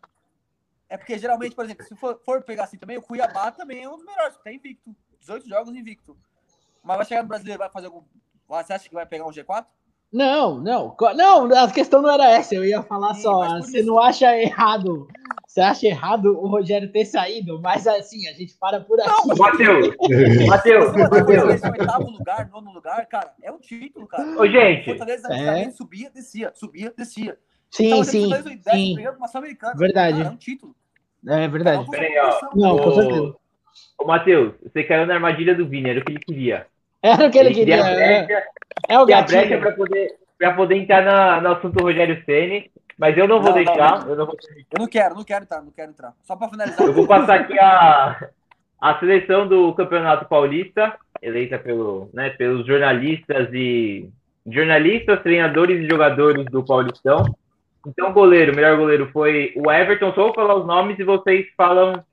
[0.89, 3.89] É porque geralmente, por exemplo, se for, for pegar assim também, o Cuiabá também é
[3.91, 4.91] um dos melhores, tá invicto.
[5.21, 6.17] 18 jogos invicto.
[6.83, 8.03] Mas vai chegar no brasileiro, vai fazer algum.
[8.49, 9.67] Você acha que vai pegar um G4?
[10.11, 12.55] Não, não, não, a questão não era essa.
[12.55, 13.47] Eu ia falar Sim, só.
[13.61, 15.07] Você isso- não acha errado?
[15.47, 17.61] Você acha errado o Rogério ter saído?
[17.61, 19.11] Mas assim, a gente para por aqui.
[19.39, 19.95] Matheus,
[20.47, 21.63] Matheus, Matheus.
[21.63, 24.25] Oitavo lugar, nono lugar, cara, é um título, cara.
[24.41, 25.71] Ô, gente, Fortaleza É.
[25.73, 27.39] subia, descia, subia, descia.
[27.71, 28.95] Sim, Então, sim, Fortaleza em décimo, sim.
[29.77, 30.17] Verdade.
[30.19, 30.75] Cara, é um título.
[31.27, 31.83] É verdade.
[31.83, 32.41] uma Peraí, ó.
[32.55, 33.35] Não, com certeza.
[33.99, 36.67] Ô, Matheus, você caiu na armadilha do Vini, era o que ele queria.
[37.03, 37.85] Era o que ele queria queria.
[37.85, 38.45] a É, brecha,
[38.89, 39.61] é o queria a brecha gatinho.
[39.61, 43.65] pra poder, pra poder entrar na, no assunto Rogério Ceni, mas eu não vou Não,
[43.65, 44.09] não, deixar, não.
[44.11, 44.37] eu não vou
[44.71, 46.13] Eu não quero, não quero entrar, não quero entrar.
[46.23, 46.87] Só pra finalizar.
[46.87, 48.29] Eu vou passar aqui a,
[48.81, 54.09] a seleção do Campeonato Paulista, eleita pelo, né, pelos jornalistas e
[54.47, 57.25] jornalistas, treinadores e jogadores do Paulistão.
[57.87, 60.13] Então, goleiro, o melhor goleiro foi o Everton.
[60.15, 62.05] Só vou falar os nomes e vocês falam.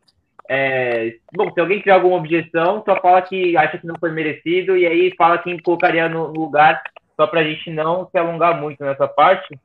[0.49, 4.77] É, bom, se alguém tiver alguma objeção, só fala que acha que não foi merecido
[4.77, 6.81] e aí fala quem colocaria no, lugar,
[7.15, 9.57] só pra gente não se alongar muito nessa parte.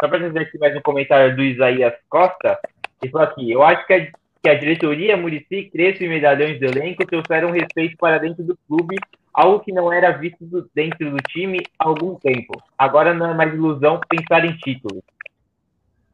[0.00, 2.58] Só pra trazer aqui mais um comentário do Isaías Costa.
[3.02, 4.06] Ele falou aqui: eu acho que a
[4.46, 8.94] que a diretoria, Murici, Crespo e medalhões do elenco trouxeram respeito para dentro do clube,
[9.34, 12.52] algo que não era visto do- dentro do time há algum tempo.
[12.78, 15.02] Agora não é mais ilusão pensar em títulos.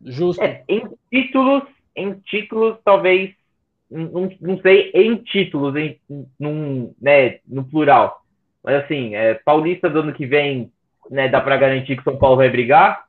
[0.03, 0.43] Justo.
[0.43, 1.65] É, em títulos,
[1.95, 3.35] em títulos, talvez,
[3.93, 5.99] não, não sei, em títulos, em,
[6.39, 8.23] num, né, no plural.
[8.65, 10.71] Mas assim, é, Paulista do ano que vem,
[11.11, 13.05] né, dá para garantir que São Paulo vai brigar.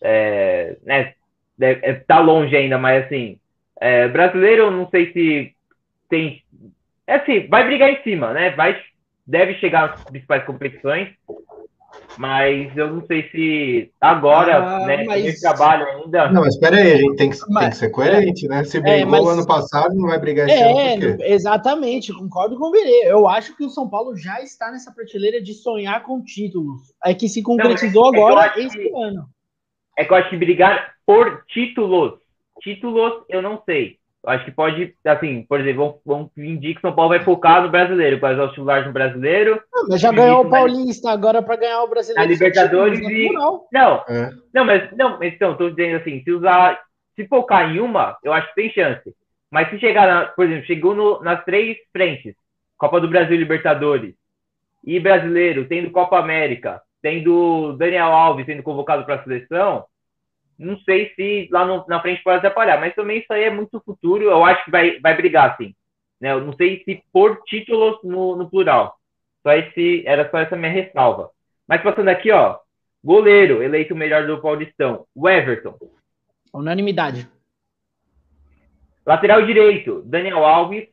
[0.00, 1.14] É, né,
[1.60, 3.38] é, é, tá longe ainda, mas assim,
[3.80, 5.54] é, brasileiro, não sei se
[6.08, 6.42] tem.
[7.06, 8.50] É assim, vai brigar em cima, né?
[8.50, 8.80] Vai,
[9.26, 11.08] deve chegar nas principais competições,
[12.18, 16.30] mas eu não sei se agora, Ah, né, mas- com esse trabalho ainda.
[16.30, 18.64] Não, mas espera aí, a gente tem que, tem Mas- que ser coerente, né?
[18.64, 21.16] Se É, brigou mas- ano passado, não vai brigar esse ano É, quê?
[21.24, 23.04] exatamente, concordo com o Verê.
[23.10, 26.80] Eu acho que o São Paulo já está nessa prateleira de sonhar com títulos.
[27.04, 29.26] É que se concretizou é que eu agora acho esse que- ano.
[29.98, 32.14] É que eu acho que brigar por títulos.
[32.60, 33.98] Títulos, eu não sei.
[34.26, 37.70] Acho que pode, assim, por exemplo, vamos, vamos indicar que São Paulo vai focar no
[37.70, 39.62] brasileiro, para os titulares no brasileiro.
[39.72, 42.28] Ah, mas já ganhou o Paulista, agora para ganhar o brasileiro.
[42.28, 43.32] A Libertadores e-.
[43.72, 44.30] Não, É.
[44.52, 46.80] não, mas não, então, tô dizendo assim, se usar,
[47.14, 49.14] se focar em uma, eu acho que tem chance.
[49.48, 52.34] Mas se chegar, na, por exemplo, chegou no- nas três frentes,
[52.76, 54.12] Copa do Brasil e Libertadores,
[54.84, 59.84] e brasileiro, tendo Copa América, tendo Daniel Alves sendo convocado para a seleção,
[60.58, 63.80] não sei se lá no- na frente pode atrapalhar, mas também isso aí é muito
[63.80, 65.74] futuro, eu acho que vai, vai brigar, sim.
[66.20, 66.32] Né?
[66.32, 68.96] Eu não sei se por títulos no, no plural.
[69.42, 71.30] Só esse, era só essa minha ressalva.
[71.68, 72.58] Mas passando aqui, ó,
[73.04, 75.76] goleiro, eleito o melhor do Paulistão, o Everton.
[76.52, 77.28] Unanimidade.
[79.04, 80.88] Lateral direito, Daniel Alves.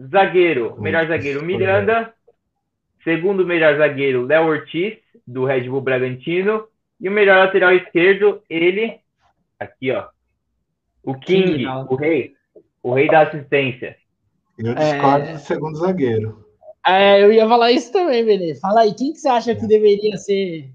[0.00, 2.14] Zagueiro, melhor zagueiro, Miranda.
[3.02, 6.68] Segundo melhor zagueiro, Léo Ortiz, do Red Bull Bragantino.
[7.00, 8.98] E o melhor lateral esquerdo, ele,
[9.58, 10.08] aqui, ó.
[11.02, 12.34] O King, King, o rei.
[12.82, 13.96] O rei da assistência.
[14.58, 15.32] Eu discordo É.
[15.34, 16.44] do segundo zagueiro.
[16.86, 18.54] É, eu ia falar isso também, Benê.
[18.54, 20.70] Fala aí, quem que você acha que deveria ser?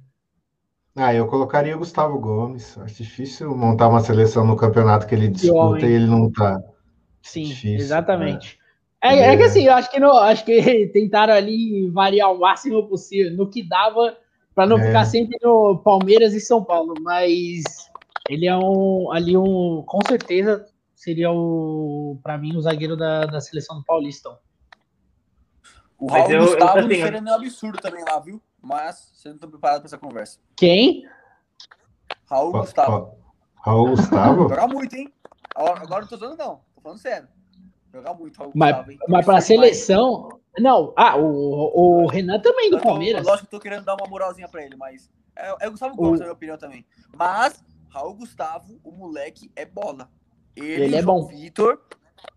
[0.95, 2.77] Ah, eu colocaria o Gustavo Gomes.
[2.77, 6.61] Acho difícil montar uma seleção no campeonato que ele disputa e ele não tá.
[7.21, 8.59] Sim, Difícil, exatamente.
[9.01, 12.87] É, é que assim, eu acho que, não, acho que tentaram ali variar o máximo
[12.87, 14.17] possível no que dava
[14.53, 14.87] para não É.
[14.87, 17.63] ficar sempre no Palmeiras e São Paulo, mas
[18.29, 23.41] ele é um ali um com certeza seria o para mim o zagueiro da, da
[23.41, 24.37] seleção do Paulistão.
[25.97, 28.41] O Mas Raul eu- Gustavo não eu- seria nenhum absurdo também lá, viu?
[28.61, 30.39] Mas vocês não estão preparados para essa conversa.
[30.55, 31.03] Quem?
[32.25, 32.91] Raul Ra- Gustavo.
[32.97, 33.11] Ra-
[33.71, 34.41] Raul Gustavo?
[34.49, 35.13] Jogar muito, hein?
[35.55, 36.61] Agora, agora não tô zoando, não.
[36.75, 37.27] Tô falando sério.
[37.93, 38.97] Jogar muito, Raul Mas, Gustavo, hein?
[39.07, 39.77] mas para a Isso é demais.
[39.77, 40.93] seleção, não.
[40.97, 43.25] Ah, o, o Renan também do Eu Palmeiras.
[43.25, 45.09] Lógico que eu tô querendo dar uma moralzinha pra ele, mas.
[45.35, 46.85] É, é o Gustavo Gomes, O- na minha opinião também.
[47.15, 50.09] Mas, Raul Gustavo, o moleque é bola.
[50.55, 51.25] Ele, Ele é bom.
[51.25, 51.79] Vitor,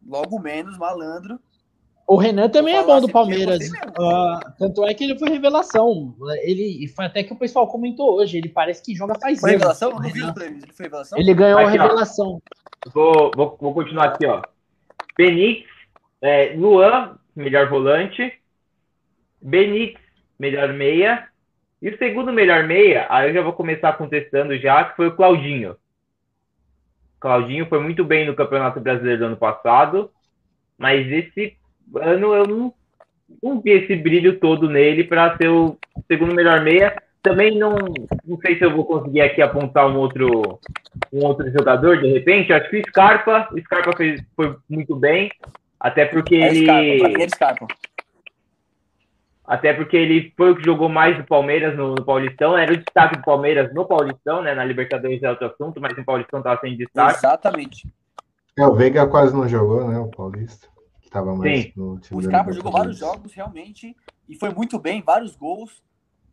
[0.06, 1.38] logo menos, malandro.
[2.06, 3.60] O Renan também é bom do assim, Palmeiras.
[3.98, 6.14] Ah, tanto é que ele foi revelação.
[6.42, 8.36] Ele e foi até que o pessoal comentou hoje.
[8.36, 9.62] Ele parece que joga faz Foi anos.
[9.62, 9.90] revelação?
[9.90, 10.26] Eu não vi Renan.
[10.28, 10.62] os prêmios.
[10.64, 11.18] Ele foi revelação?
[11.18, 11.82] Ele ganhou a Aqui, ó.
[11.82, 12.42] revelação.
[12.92, 14.42] Vou, vou, vou continuar aqui, ó.
[15.16, 15.64] Benítez,
[16.20, 18.32] é, Luan, melhor volante.
[19.40, 20.00] Benítez,
[20.38, 21.28] melhor meia.
[21.80, 25.14] E o segundo melhor meia, aí eu já vou começar contestando já, que foi o
[25.14, 25.76] Claudinho.
[27.20, 30.10] Claudinho foi muito bem no Campeonato Brasileiro do ano passado,
[30.78, 31.56] mas esse
[31.96, 32.74] ano eu não,
[33.42, 35.76] não vi esse brilho todo nele para ser o
[36.06, 36.96] segundo melhor meia.
[37.22, 37.76] Também não,
[38.26, 40.58] não sei se eu vou conseguir aqui apontar um outro,
[41.12, 42.52] um outro jogador de repente.
[42.52, 45.30] Acho que o Scarpa, o Scarpa fez, foi muito bem,
[45.84, 47.28] até porque é ele.
[47.28, 47.66] Scarpa,
[49.44, 52.76] até porque ele foi o que jogou mais do Palmeiras no, no, Paulistão, era o
[52.78, 54.54] destaque do Palmeiras no Paulistão, né?
[54.54, 57.18] Na Libertadores é outro assunto, mas no Paulistão estava sem destaque.
[57.18, 57.86] Exatamente.
[58.58, 59.98] É, o Veiga quase não jogou, né?
[59.98, 60.66] O Paulista.
[61.02, 61.72] Que tava mais Sim.
[61.76, 62.18] no time.
[62.18, 63.94] O Scarpa jogou vários jogos, realmente,
[64.26, 65.82] e foi muito bem, vários gols.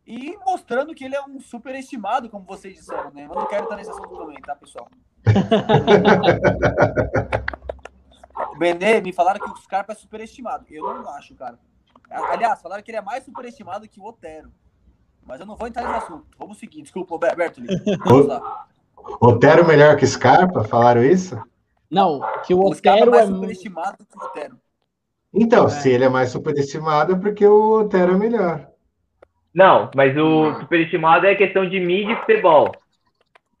[0.06, 3.26] E mostrando que ele é um super estimado, como vocês disseram, né?
[3.28, 4.88] Eu não quero estar nesse assunto também, tá, pessoal?
[8.58, 10.66] Benê, me falaram que o Scarpa é superestimado.
[10.70, 11.58] Eu não acho, cara.
[12.10, 14.50] Aliás, falaram que ele é mais superestimado que o Otero.
[15.24, 16.26] Mas eu não vou entrar nesse assunto.
[16.38, 16.82] Vamos seguir.
[16.82, 17.62] Desculpa, Berto.
[18.04, 18.66] Vamos lá.
[19.20, 20.64] Otero melhor que Scarpa?
[20.64, 21.40] Falaram isso?
[21.90, 24.56] Não, que o, o Otero é mais é superestimado que o Otero.
[25.34, 25.68] Então, é.
[25.68, 28.68] se ele é mais superestimado, é porque o Otero é melhor.
[29.54, 32.72] Não, mas o superestimado é questão de mídia e futebol.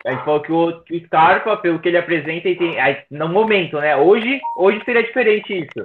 [0.04, 2.98] A gente falou que o, que o Scarpa, pelo que ele apresenta, ele tem, aí,
[3.10, 3.96] no momento, né?
[3.96, 5.84] Hoje, hoje seria diferente isso.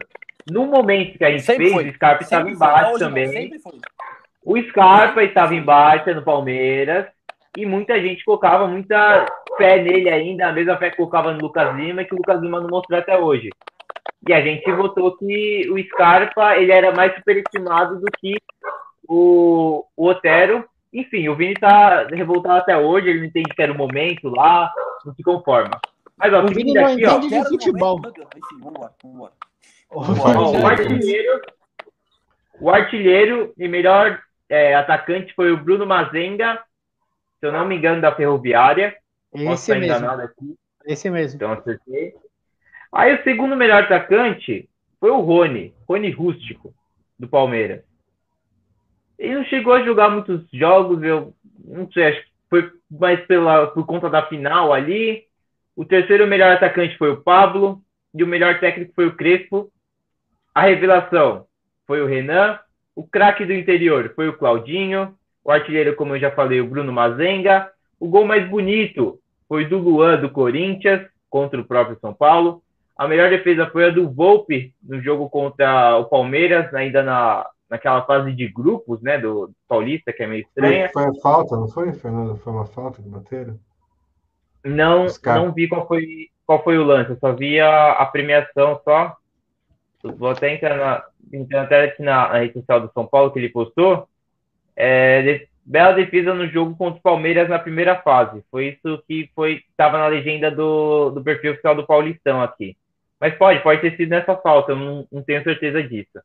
[0.49, 1.89] No momento que a gente sempre fez, foi.
[1.89, 3.51] o Scarpa sempre estava embaixo também.
[4.43, 7.05] o Scarpa estava embaixo no Palmeiras
[7.55, 9.26] e muita gente colocava muita
[9.57, 12.61] fé nele ainda, a mesma fé que colocava no Lucas Lima, que o Lucas Lima
[12.61, 13.49] não mostrou até hoje.
[14.28, 18.36] E a gente votou que o Scarpa ele era mais superestimado do que
[19.07, 20.65] o, o Otero.
[20.94, 24.72] Enfim, o Vini tá revoltado até hoje, ele não entende que era o momento lá,
[25.06, 25.80] não se conforma.
[26.18, 28.02] Mas ó, o Vini não aqui, entende ó, de futebol.
[28.36, 29.30] Enfim.
[29.90, 31.42] O, artilheiro,
[32.60, 36.60] o artilheiro e melhor é, atacante foi o Bruno Mazenga,
[37.40, 38.96] se eu não me engano, da Ferroviária.
[39.34, 40.10] Esse mesmo.
[40.10, 40.56] Aqui.
[40.86, 41.36] Esse mesmo.
[41.36, 42.16] Então acertei.
[42.92, 44.70] Aí o segundo melhor atacante
[45.00, 46.74] foi o Rony, Rony Rústico,
[47.20, 47.84] do Palmeiras.
[49.18, 51.34] Ele não chegou a jogar muitos jogos, eu
[51.65, 55.24] não sei, acho que foi mais pela, por conta da final ali.
[55.76, 57.82] O terceiro melhor atacante foi o Pablo
[58.13, 59.72] e o melhor técnico foi o Crespo.
[60.53, 61.45] A revelação
[61.86, 62.59] foi o Renan.
[62.95, 65.15] O craque do interior foi o Claudinho.
[65.43, 67.70] O artilheiro, como eu já falei, o Bruno Mazenga.
[67.99, 72.61] O gol mais bonito foi do Luan, do Corinthians, contra o próprio São Paulo.
[72.97, 78.03] A melhor defesa foi a do Volpe, no jogo contra o Palmeiras, ainda na, naquela
[78.03, 80.89] fase de grupos, né, do Paulista, que é meio estranha.
[80.91, 82.38] Foi, foi a falta, não foi, Fernando?
[82.38, 83.59] Foi uma falta que bateram?
[84.63, 88.80] Não, não vi qual foi, qual foi o lance, eu só vi a, a premiação
[88.84, 89.15] só.
[90.03, 91.03] Vou até entrar na,
[91.34, 94.07] entrar até aqui na, na rede social do São Paulo que ele postou.
[94.76, 98.41] É, de, bela defesa no jogo contra o Palmeiras na primeira fase.
[98.49, 102.78] Foi isso que foi estava na legenda do, do perfil oficial do Paulistão aqui.
[103.20, 106.20] Mas pode, pode ter sido nessa falta, eu não, não tenho certeza disso.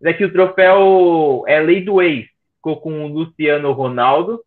[0.00, 2.26] Daqui o troféu é lei do ex.
[2.56, 4.42] Ficou com o Luciano Ronaldo,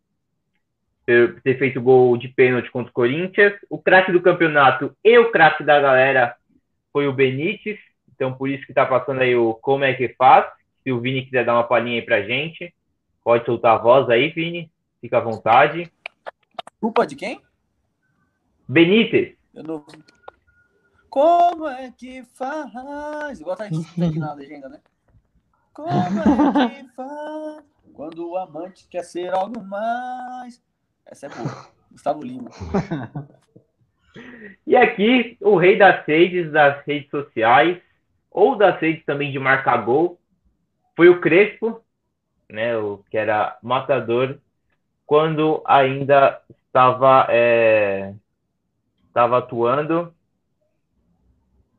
[1.05, 3.53] ter, ter feito gol de pênalti contra o Corinthians.
[3.69, 6.35] O craque do campeonato e o craque da galera
[6.91, 7.79] foi o Benítez.
[8.13, 10.45] Então, por isso que tá passando aí o como é que faz.
[10.83, 12.73] Se o Vini quiser dar uma palhinha aí pra gente,
[13.23, 14.71] pode soltar a voz aí, Vini.
[15.01, 15.91] Fica à vontade.
[16.79, 17.41] Culpa de quem?
[18.67, 19.35] Benítez.
[19.53, 19.85] Eu não...
[21.09, 23.39] Como é que faz?
[23.39, 23.65] Igual tá
[23.97, 24.79] na legenda, né?
[25.73, 27.63] Como é que faz?
[27.93, 30.61] Quando o amante quer ser algo mais.
[31.05, 31.67] Essa é boa.
[31.91, 32.49] Gustavo Lima.
[34.67, 37.81] E aqui, o rei das redes, das redes sociais,
[38.29, 40.19] ou das redes também de marcar gol,
[40.95, 41.81] foi o Crespo,
[42.47, 44.37] né, o que era matador,
[45.03, 48.13] quando ainda estava, é,
[49.07, 50.13] estava atuando.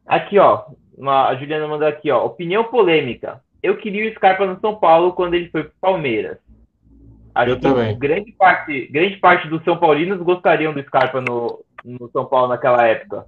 [0.05, 0.66] Aqui, ó,
[0.97, 3.43] uma, a Juliana mandou aqui, ó, opinião polêmica.
[3.65, 6.37] Eu queria o Scarpa no São Paulo quando ele foi para Palmeiras.
[7.35, 7.99] Acho eu também.
[7.99, 12.87] Grande parte, grande parte dos São Paulinos gostariam do Scarpa no, no São Paulo naquela
[12.87, 13.27] época.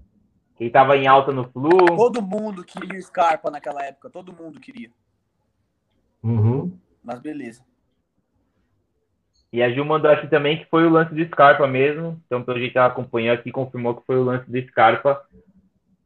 [0.58, 1.70] Quem estava em alta no Flu.
[1.96, 4.90] Todo mundo queria o Scarpa naquela época, todo mundo queria.
[6.22, 6.78] Uhum.
[7.02, 7.64] Mas beleza.
[9.50, 12.20] E a Gil mandou aqui também que foi o lance do Scarpa mesmo.
[12.26, 15.24] Então, pelo jeito, ela acompanhou aqui confirmou que foi o lance do Scarpa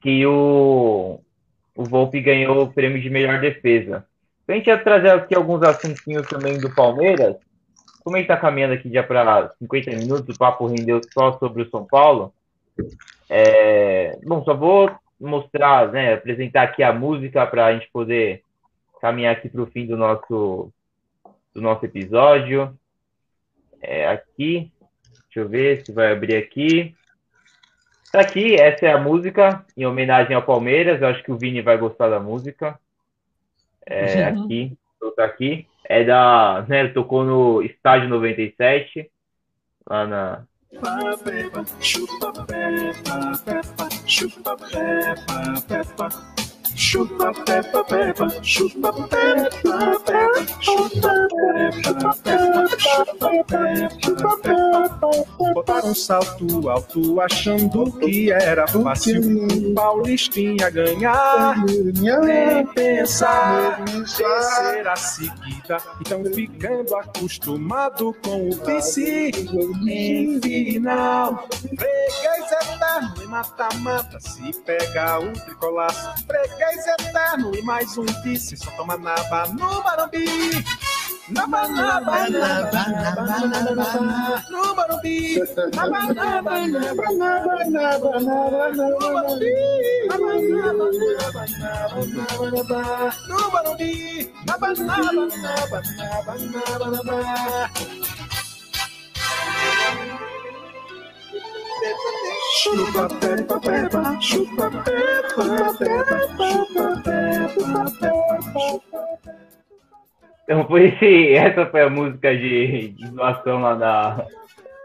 [0.00, 1.20] que o,
[1.74, 4.06] o Volpe ganhou o prêmio de melhor defesa.
[4.50, 7.36] A gente ia trazer aqui alguns assuntinhos também do Palmeiras
[8.02, 11.62] como a gente está caminhando aqui já para 50 minutos, o papo rendeu só sobre
[11.62, 12.32] o São Paulo.
[13.28, 14.90] É, bom, só vou
[15.20, 18.42] mostrar, né, apresentar aqui a música para a gente poder
[19.00, 20.72] caminhar aqui para o fim do nosso,
[21.54, 22.76] do nosso episódio.
[23.80, 24.72] É, aqui,
[25.26, 26.94] deixa eu ver se vai abrir aqui.
[28.10, 31.00] Tá aqui, essa é a música em homenagem ao Palmeiras.
[31.00, 32.78] Eu acho que o Vini vai gostar da música.
[33.90, 34.44] É, uhum.
[34.44, 34.78] Aqui,
[35.16, 35.66] tá aqui.
[35.84, 39.10] É da, né, tocou no Estádio 97,
[39.88, 40.44] lá na,
[46.80, 50.46] Chupa Peppa, Peppa, chupa Peppa, Peppa.
[50.62, 55.52] Chupa Peppa, Peppa, chupa Peppa, Peppa.
[55.52, 61.62] Botaram um salto alto achando que era fácil o Paulistinha ganhar.
[61.66, 63.84] Nem pensar
[64.90, 65.76] a seguida.
[66.00, 69.30] Então ficando acostumado com o vice.
[69.86, 72.52] Em final, freguês
[72.90, 74.18] eterno e mata-mata.
[74.20, 78.56] Se pega o tricolaço, freguês eterno e mais um vice.
[78.56, 80.64] Só toma naba no Barumbi.
[81.28, 85.38] Naba, naba, naba, naba, naba, no Barumbi.
[85.74, 89.54] Naba, naba, naba, naba, naba, naba, no Barumbi.
[90.08, 94.30] Naba, naba, naba, naba, naba, naba, no Barumbi.
[94.46, 98.19] Naba, naba, naba, naba, naba, naba.
[101.80, 109.40] Chupa Peppa Peppa, chupa Peppa Peppa, chupa Peppa Peppa.
[110.44, 114.26] Então foi esse, essa foi a música de, de doação lá da,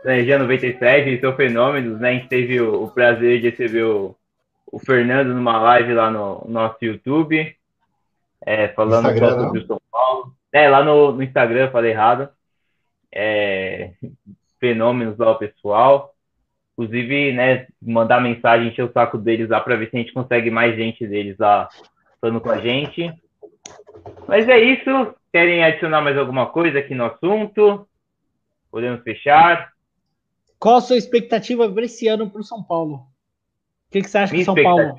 [0.06, 2.10] da região 97, eles são fenômenos, né?
[2.10, 4.16] A gente teve o, o prazer de receber o,
[4.66, 7.54] o, Fernando numa live lá no, nosso YouTube,
[8.46, 10.34] é, falando sobre o São Paulo.
[10.54, 12.30] É, lá no, no Instagram, falei errado.
[13.12, 13.92] É,
[14.62, 16.15] fenômenos lá o pessoal.
[16.78, 20.52] Inclusive, né, mandar mensagem, encher o saco deles lá para ver se a gente consegue
[20.52, 21.70] mais gente deles lá
[22.20, 23.14] falando com a gente.
[24.28, 25.16] Mas é isso.
[25.32, 27.88] Querem adicionar mais alguma coisa aqui no assunto?
[28.70, 29.72] Podemos fechar?
[30.60, 32.96] Qual a sua expectativa para esse ano para o São Paulo?
[32.96, 34.98] O que, que você acha Minha que São Paulo?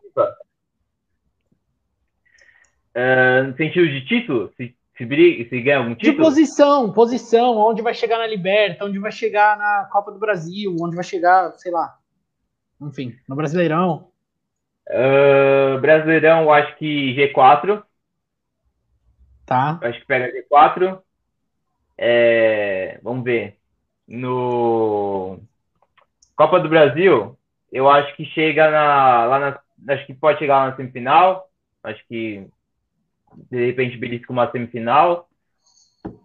[2.97, 4.51] Uh, no sentido de título?
[4.57, 6.17] Se se, se ganha algum título?
[6.17, 10.75] De posição, posição, onde vai chegar na Liberta, onde vai chegar na Copa do Brasil,
[10.81, 11.99] onde vai chegar, sei lá.
[12.81, 14.09] Enfim, no Brasileirão.
[14.89, 17.83] Uh, Brasileirão, acho que G4.
[19.45, 19.79] Tá.
[19.83, 21.01] Acho que pega G4.
[21.99, 23.59] É, vamos ver.
[24.07, 25.41] No
[26.37, 27.37] Copa do Brasil,
[27.73, 31.49] eu acho que chega na, lá na, acho que pode chegar lá na semifinal.
[31.83, 32.47] Acho que
[33.51, 35.29] de repente belisca uma semifinal.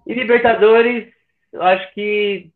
[0.06, 1.12] E Libertadores,
[1.52, 2.52] eu acho que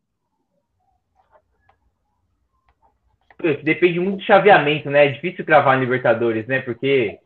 [3.63, 5.07] depende muito do chaveamento, né?
[5.07, 6.61] É difícil cravar em Libertadores, né?
[6.61, 7.19] Porque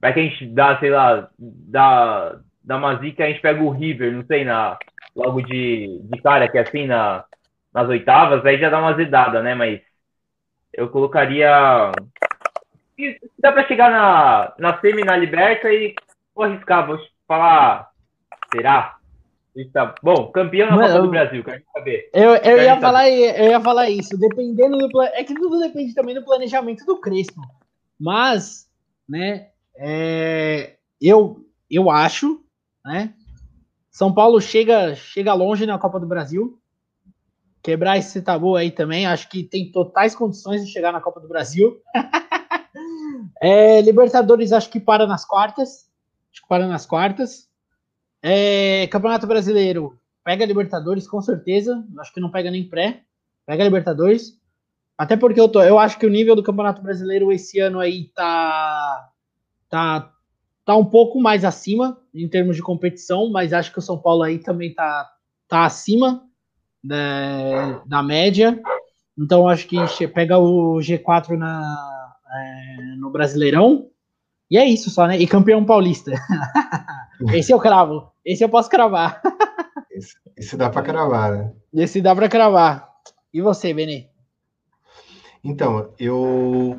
[0.00, 3.70] vai que a gente dá, sei lá, dá, dá uma zica, a gente pega o
[3.70, 4.78] River, não sei, na,
[5.14, 7.24] logo de, de cara, que é assim, na,
[7.72, 9.54] nas oitavas, aí já dá uma zedada, né?
[9.54, 9.80] Mas
[10.72, 11.92] eu colocaria.
[13.38, 15.94] Dá para chegar na, na semi na Liberta e
[16.40, 17.90] Vou arriscar, vou falar.
[18.50, 18.96] Será?
[19.74, 22.10] Tá bom, campeão da Copa do Brasil, quero saber.
[22.14, 22.80] Eu, eu, quero ia saber.
[22.80, 24.18] falar, eu ia falar isso.
[24.18, 25.02] Dependendo do.
[25.02, 27.42] É que tudo depende também do planejamento do Crespo.
[28.00, 28.66] Mas,
[29.06, 32.42] né, é, eu, eu acho,
[32.86, 33.12] né?
[33.90, 36.58] São Paulo chega, chega longe na Copa do Brasil.
[37.62, 39.06] Quebrar esse tabu aí também.
[39.06, 41.82] Acho que tem totais condições de chegar na Copa do Brasil.
[43.42, 45.89] é, Libertadores, acho que para nas quartas.
[46.32, 47.48] Acho que para nas quartas.
[48.22, 51.84] É, Campeonato Brasileiro, pega Libertadores com certeza.
[51.98, 53.02] Acho que não pega nem pré.
[53.46, 54.38] Pega Libertadores.
[54.96, 58.10] Até porque eu, tô, eu acho que o nível do Campeonato Brasileiro esse ano aí
[58.14, 59.08] tá,
[59.68, 60.12] tá,
[60.64, 64.22] tá um pouco mais acima em termos de competição, mas acho que o São Paulo
[64.22, 65.10] aí também tá,
[65.48, 66.22] tá acima
[66.84, 68.60] da, da média.
[69.18, 73.90] Então acho que pega o G4 na, é, no Brasileirão
[74.50, 75.16] e é isso só, né?
[75.16, 76.12] E campeão paulista.
[77.32, 78.10] Esse eu cravo.
[78.24, 79.20] Esse eu posso cravar.
[79.90, 81.52] esse, esse dá para cravar, né?
[81.72, 82.88] Esse dá para cravar.
[83.32, 84.08] E você, Benê?
[85.44, 86.78] Então, eu,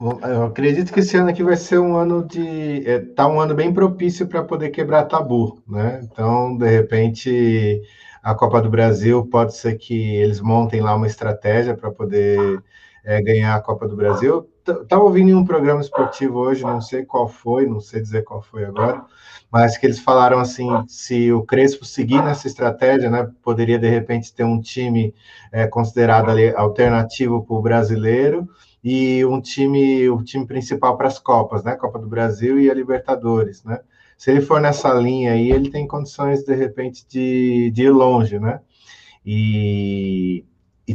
[0.00, 2.88] eu acredito que esse ano aqui vai ser um ano de.
[2.88, 6.00] É, tá um ano bem propício para poder quebrar tabu, né?
[6.04, 7.82] Então, de repente,
[8.22, 12.62] a Copa do Brasil pode ser que eles montem lá uma estratégia para poder
[13.04, 17.04] é, ganhar a Copa do Brasil estava ouvindo em um programa esportivo hoje, não sei
[17.04, 19.04] qual foi, não sei dizer qual foi agora,
[19.50, 24.32] mas que eles falaram assim, se o Crespo seguir nessa estratégia, né, poderia de repente
[24.32, 25.14] ter um time
[25.50, 28.48] é, considerado ali alternativo para o brasileiro
[28.82, 31.74] e um time, o time principal para as Copas, né?
[31.76, 33.80] Copa do Brasil e a Libertadores, né?
[34.16, 38.38] Se ele for nessa linha aí, ele tem condições, de repente, de, de ir longe,
[38.38, 38.60] né?
[39.24, 40.44] E,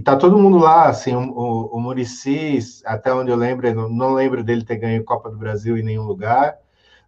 [0.03, 4.43] tá todo mundo lá, assim, o, o Murici, até onde eu lembro, não, não lembro
[4.43, 6.57] dele ter ganho Copa do Brasil em nenhum lugar,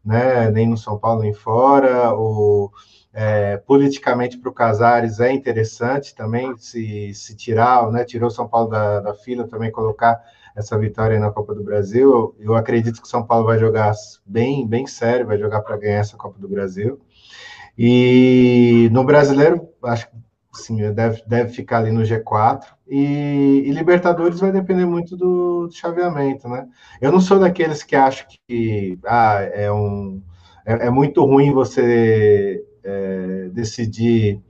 [0.04, 0.50] né?
[0.52, 2.14] Nem no São Paulo, nem fora.
[2.14, 2.72] O,
[3.14, 8.70] é, politicamente para o Casares é interessante também se, se tirar, né, tirou São Paulo
[8.70, 10.22] da, da fila, também colocar
[10.54, 12.36] essa vitória na Copa do Brasil.
[12.40, 13.94] Eu acredito que São Paulo vai jogar
[14.26, 17.00] bem, bem sério, vai jogar para ganhar essa Copa do Brasil.
[17.78, 20.16] E no brasileiro, acho que
[20.58, 22.64] sim, deve, deve ficar ali no G4.
[22.88, 26.68] E, e Libertadores vai depender muito do, do, chaveamento, né?
[27.02, 30.22] Eu não sou daqueles que acham que ah, é um
[30.66, 34.42] é, é muito ruim você é, decidir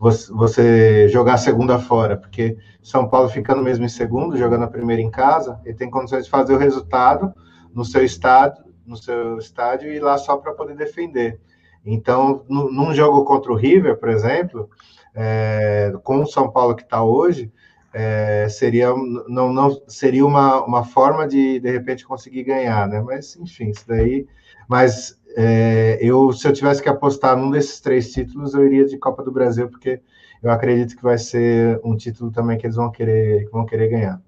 [0.00, 5.02] você, jogar a segunda fora, porque São Paulo ficando mesmo em segundo, jogando a primeira
[5.02, 7.34] em casa, ele tem condições de fazer o resultado
[7.74, 11.38] no seu estádio, no seu estádio e ir lá só para poder defender.
[11.84, 14.70] Então, num jogo contra o River, por exemplo,
[15.14, 17.50] é, com o São Paulo que está hoje,
[17.92, 18.94] é, seria
[19.28, 23.00] não, não seria uma, uma forma de de repente conseguir ganhar, né?
[23.00, 24.26] Mas enfim, isso daí.
[24.68, 28.98] Mas é, eu, se eu tivesse que apostar num desses três títulos, eu iria de
[28.98, 30.00] Copa do Brasil, porque
[30.42, 34.20] eu acredito que vai ser um título também que eles vão querer, vão querer ganhar.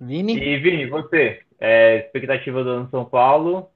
[0.00, 0.38] Vini?
[0.38, 3.68] E Vini, você, é, expectativa do São Paulo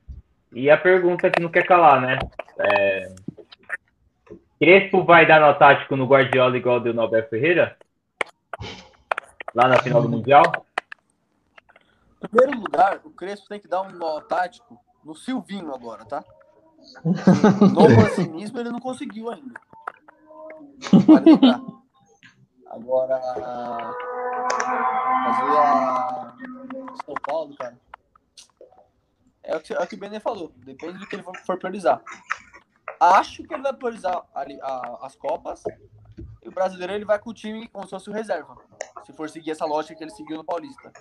[0.52, 2.18] e a pergunta que não quer calar, né?
[2.58, 3.14] É,
[4.60, 7.78] Crespo vai dar no tático no Guardiola igual deu no Alberto Ferreira?
[9.54, 10.42] Lá na final do Mundial?
[12.22, 16.22] Em primeiro lugar, o Crespo tem que dar um nó tático no Silvinho agora, tá?
[17.74, 19.58] No vacinismo ele não conseguiu ainda.
[22.66, 23.42] Agora, fazer
[25.56, 26.34] a
[27.04, 27.78] São Paulo, cara.
[29.42, 30.52] É o que, é o, que o Benê falou.
[30.56, 32.02] Depende do que ele for, for priorizar.
[33.00, 35.64] Acho que ele vai priorizar ali, a, as Copas.
[36.42, 38.56] E o brasileiro ele vai com o time como se fosse o reserva.
[39.04, 40.92] Se for seguir essa lógica que ele seguiu no Paulista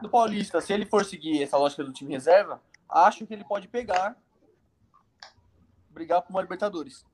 [0.00, 3.68] do Paulista, se ele for seguir essa lógica do time reserva, acho que ele pode
[3.68, 4.16] pegar,
[5.90, 7.04] brigar por uma Libertadores.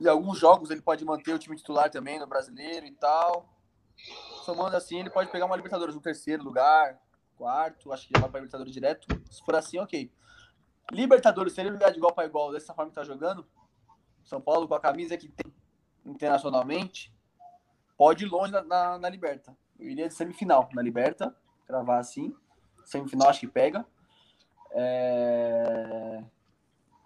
[0.00, 3.48] E alguns jogos ele pode manter o time titular também no brasileiro e tal.
[4.44, 6.98] Somando assim, ele pode pegar uma Libertadores no terceiro lugar,
[7.36, 9.06] quarto, acho que já vai para Libertadores direto.
[9.30, 10.10] Se for assim, ok.
[10.90, 13.46] Libertadores, se ele jogar de igual para igual dessa forma que tá jogando,
[14.24, 15.52] São Paulo com a camisa que tem
[16.04, 17.12] internacionalmente,
[17.96, 19.56] pode ir longe na, na, na Liberta.
[19.78, 21.34] Eu iria de semifinal na Liberta
[21.66, 22.34] cravar assim.
[22.84, 23.86] Semifinal acho que pega.
[24.72, 26.22] É...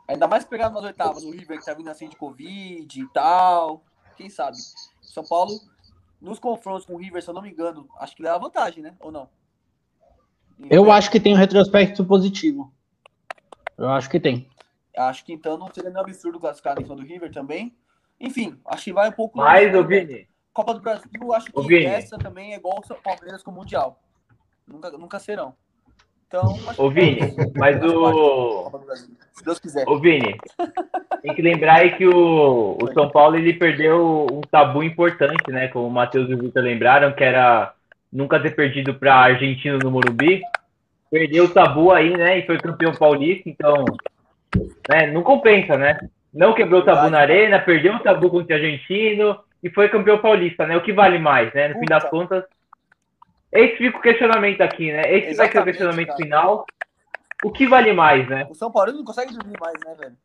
[0.08, 3.84] Ainda mais pegar nas oitavas o River que tá vindo assim de Covid e tal.
[4.16, 4.56] Quem sabe?
[5.00, 5.52] São Paulo,
[6.20, 8.96] nos confrontos com o River, se eu não me engano, acho que leva vantagem, né?
[9.00, 9.28] Ou não?
[10.70, 12.72] Eu acho que tem um retrospecto positivo.
[13.78, 14.48] Eu acho que tem.
[14.96, 17.74] Acho que então não seria nenhum absurdo classificar em cima do River também.
[18.20, 19.38] Enfim, acho que vai um pouco.
[19.38, 20.26] Mais, o Vini.
[20.52, 24.02] Copa do Brasil, acho que essa também é igual o Palmeiras com o Mundial.
[24.66, 25.54] Nunca, nunca serão.
[26.26, 27.20] Então, Ô, Vini,
[27.56, 28.70] mas o.
[29.32, 29.88] Se Deus quiser.
[29.88, 30.36] Ô, Vini,
[31.22, 35.68] tem que lembrar aí que o, o São Paulo ele perdeu um tabu importante, né?
[35.68, 37.72] Como o Matheus e o Vitor lembraram, que era
[38.12, 40.42] nunca ter perdido para Argentina no Morumbi.
[41.11, 42.38] Perdeu o tabu aí, né?
[42.38, 43.84] E foi campeão paulista, então.
[44.88, 45.98] Né, não compensa, né?
[46.32, 50.18] Não quebrou o tabu na arena, perdeu o tabu contra o argentino e foi campeão
[50.18, 50.76] paulista, né?
[50.76, 51.68] O que vale mais, né?
[51.68, 51.80] No Puta.
[51.80, 52.44] fim das contas,
[53.52, 55.02] esse fica o questionamento aqui, né?
[55.06, 56.18] Esse Exatamente, vai ser o questionamento cara.
[56.18, 56.66] final.
[57.44, 58.46] O que vale mais, né?
[58.50, 60.16] O São Paulo não consegue dormir mais, né, velho?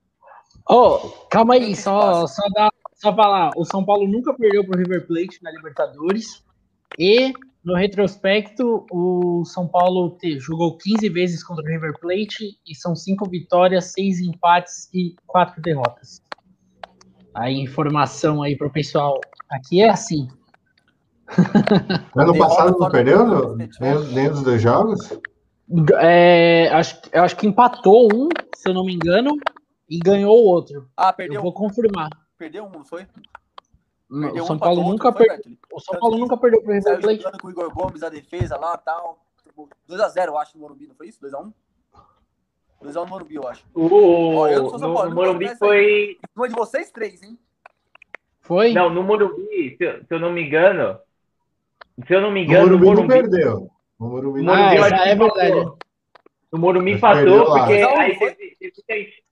[0.69, 0.97] Oh,
[1.29, 3.51] calma aí, só, só, dá, só falar.
[3.55, 6.43] O São Paulo nunca perdeu pro River Plate na Libertadores.
[6.97, 7.33] E,
[7.63, 12.95] no retrospecto, o São Paulo te, jogou 15 vezes contra o River Plate e são
[12.95, 16.21] 5 vitórias, 6 empates e 4 derrotas.
[17.33, 20.27] A informação aí pro pessoal aqui é assim.
[22.15, 25.17] Ano passado não perdeu nem, dos dois jogos?
[25.99, 29.31] É, acho, eu acho que empatou um, se eu não me engano,
[29.89, 30.87] e ganhou o outro.
[30.95, 31.37] Ah, perdeu.
[31.37, 32.09] Eu vou confirmar.
[32.37, 33.07] Perdeu um, não foi?
[34.09, 35.57] Perdeu o São Paulo nunca perdeu.
[35.71, 37.39] O São Paulo nunca perdeu pro River Plate.
[37.39, 39.19] com o Igor Gomes a defesa lá, tal.
[39.89, 41.19] 2x0, eu acho, no Morumbi, não foi isso?
[41.21, 41.53] 2x1?
[42.83, 43.65] 2x1 no Morumbi, eu acho.
[43.73, 46.17] O, oh, eu São Paulo, no Morumbi foi...
[46.35, 47.37] Uma de vocês três, hein?
[48.41, 48.73] Foi?
[48.73, 50.99] Não, no Morumbi, se, se eu não me engano,
[52.05, 53.71] se eu não me engano, o Morumbi, Morumbi perdeu.
[53.99, 55.71] O Morumbi, o Morumbi ah, é verdade.
[56.51, 59.23] O Morumbi passou porque aí teve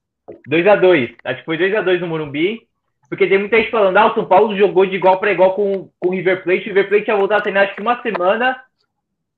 [0.49, 1.15] 2x2.
[1.24, 2.67] Acho que foi 2x2 no Morumbi.
[3.12, 5.89] Porque tem muita gente falando, ah, o São Paulo jogou de igual para igual com,
[5.99, 6.62] com o River Plate.
[6.62, 8.64] O River Plate ia voltar a treinar acho que uma semana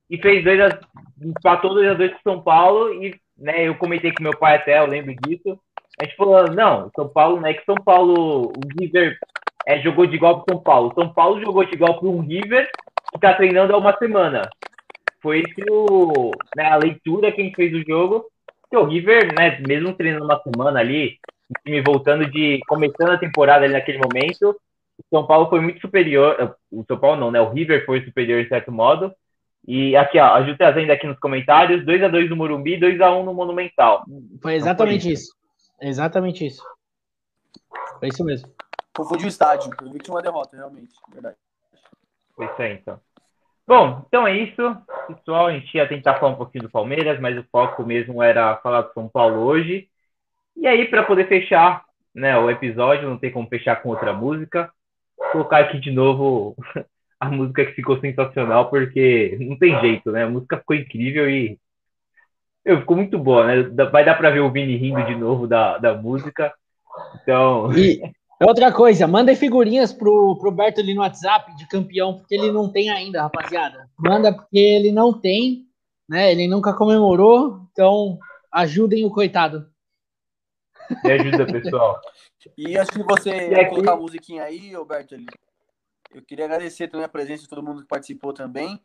[0.07, 0.80] e fez dois a,
[1.19, 3.03] empatou 2 a 2 com o São Paulo.
[3.03, 5.59] E né, eu comentei com meu pai até, eu lembro disso.
[5.99, 9.17] A gente falou, não, São Paulo não é que São Paulo, o River
[9.65, 10.93] é, jogou de igual para São Paulo.
[10.93, 12.69] São Paulo jogou de igual para um River
[13.09, 14.47] que está treinando há uma semana.
[15.19, 18.24] Foi isso né, a leitura que a gente fez do jogo.
[18.69, 21.17] Que o River, né, mesmo treinando uma semana ali,
[21.64, 22.60] time voltando de.
[22.68, 24.60] começando a temporada ali naquele momento,
[24.97, 26.58] o São Paulo foi muito superior.
[26.72, 27.41] O São Paulo não, né?
[27.41, 29.14] O River foi superior de certo modo.
[29.66, 34.04] E aqui, ó, a Ju trazendo aqui nos comentários: 2x2 no Morumbi, 2x1 no Monumental.
[34.41, 35.24] Foi exatamente então, foi isso.
[35.24, 35.34] isso.
[35.82, 36.64] Exatamente isso.
[37.99, 38.49] Foi isso mesmo.
[38.95, 39.72] Confundiu o estádio.
[39.82, 40.93] Eu vi que tinha uma derrota, realmente.
[41.12, 41.38] Verdade.
[42.36, 42.99] Foi isso aí, então.
[43.66, 44.78] Bom, então é isso.
[45.08, 48.58] Pessoal, a gente ia tentar falar um pouquinho do Palmeiras, mas o foco mesmo era
[48.58, 49.89] falar do São Paulo hoje.
[50.56, 51.84] E aí, para poder fechar
[52.14, 54.72] né, o episódio, não tem como fechar com outra música.
[55.18, 56.56] Vou colocar aqui de novo
[57.20, 60.24] a música que ficou sensacional, porque não tem jeito, né?
[60.24, 61.58] A música ficou incrível e
[62.66, 63.64] eu, ficou muito boa, né?
[63.91, 66.54] Vai dar para ver o Vini rindo de novo da, da música.
[67.22, 67.72] Então.
[67.74, 68.01] E
[68.41, 72.72] outra coisa, mandem figurinhas pro, pro Berto ali no WhatsApp de campeão, porque ele não
[72.72, 73.89] tem ainda, rapaziada.
[73.97, 75.66] Manda porque ele não tem,
[76.08, 76.32] né?
[76.32, 78.18] Ele nunca comemorou, então
[78.51, 79.72] ajudem o coitado.
[81.03, 82.01] Me ajuda, pessoal.
[82.57, 83.69] E antes de você aqui...
[83.69, 85.15] colocar a musiquinha aí, Roberto,
[86.13, 88.84] eu queria agradecer também a presença de todo mundo que participou também.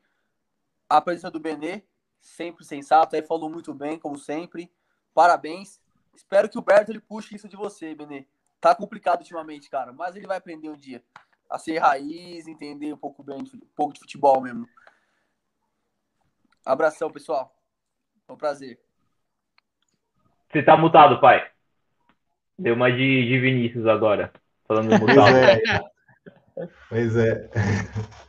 [0.88, 1.82] A presença do Benê,
[2.20, 4.72] sempre sensato, aí falou muito bem, como sempre.
[5.12, 5.80] Parabéns.
[6.14, 8.26] Espero que o Berto ele puxe isso de você, Benê.
[8.60, 11.02] Tá complicado ultimamente, cara, mas ele vai aprender um dia
[11.48, 14.68] a ser raiz, entender um pouco bem, um pouco de futebol mesmo.
[16.64, 17.54] Abração, pessoal.
[18.26, 18.78] Foi um prazer.
[20.50, 21.50] Você tá mutado, pai.
[22.58, 24.32] Deu uma de, de Vinícius agora,
[24.66, 25.60] falando do Pois é.
[26.88, 27.50] pois é.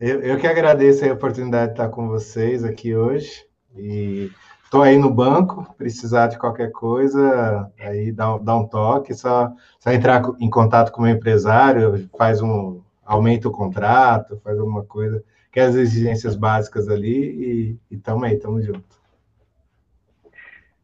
[0.00, 3.44] Eu, eu que agradeço a oportunidade de estar com vocês aqui hoje.
[3.76, 4.30] E
[4.64, 9.92] estou aí no banco, precisar de qualquer coisa, aí dá, dá um toque, só, só
[9.92, 15.22] entrar em contato com o meu empresário, faz um, aumenta o contrato, faz alguma coisa,
[15.52, 19.00] que é as exigências básicas ali, e, e tamo aí, tamo junto.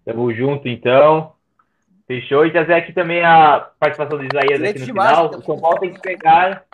[0.04, 1.32] Tamo junto, então.
[2.08, 2.46] Fechou.
[2.46, 5.26] E trazer aqui também a participação do Isaías aqui no final.
[5.26, 6.64] O São Paulo tem que pegar.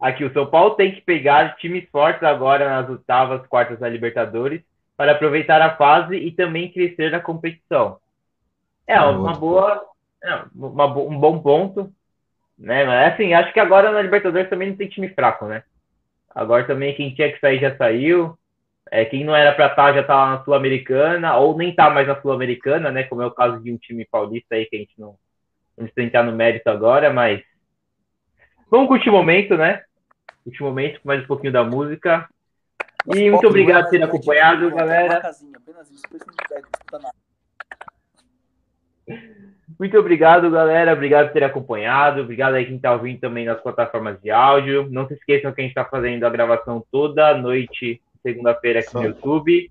[0.00, 4.62] Aqui, o São Paulo tem que pegar times fortes agora nas oitavas, quartas da Libertadores
[4.96, 7.98] para aproveitar a fase e também crescer na competição.
[8.86, 9.84] É uma boa,
[10.24, 11.92] é, uma, um bom ponto,
[12.58, 12.84] né?
[12.84, 15.62] Mas assim, acho que agora na Libertadores também não tem time fraco, né?
[16.34, 18.36] Agora também quem tinha que sair já saiu.
[18.90, 22.06] É, quem não era para estar tá, já está na Sul-Americana, ou nem está mais
[22.06, 23.04] na Sul-Americana, né?
[23.04, 25.16] Como é o caso de um time paulista aí que a gente não,
[25.76, 27.42] não precisa entrar no mérito agora, mas
[28.70, 29.82] vamos curtir o momento, né?
[30.44, 32.28] Curtir o momento com mais um pouquinho da música.
[33.14, 35.22] E muito obrigado por ter acompanhado, galera.
[39.78, 40.92] Muito obrigado, galera.
[40.92, 42.20] Obrigado por ter acompanhado.
[42.20, 44.88] Obrigado aí quem está ouvindo também nas plataformas de áudio.
[44.90, 49.04] Não se esqueçam que a gente está fazendo a gravação toda noite segunda-feira aqui no
[49.04, 49.70] YouTube.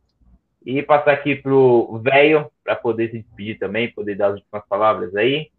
[0.65, 5.15] E passar aqui pro velho para poder se despedir também, poder dar as últimas palavras
[5.15, 5.49] aí.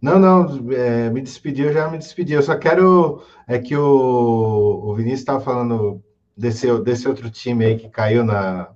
[0.00, 2.32] Não, não, é, me despedi, eu já me despedi.
[2.32, 6.02] Eu só quero é que o, o Vinícius estava falando
[6.36, 8.68] desse, desse outro time aí que caiu na,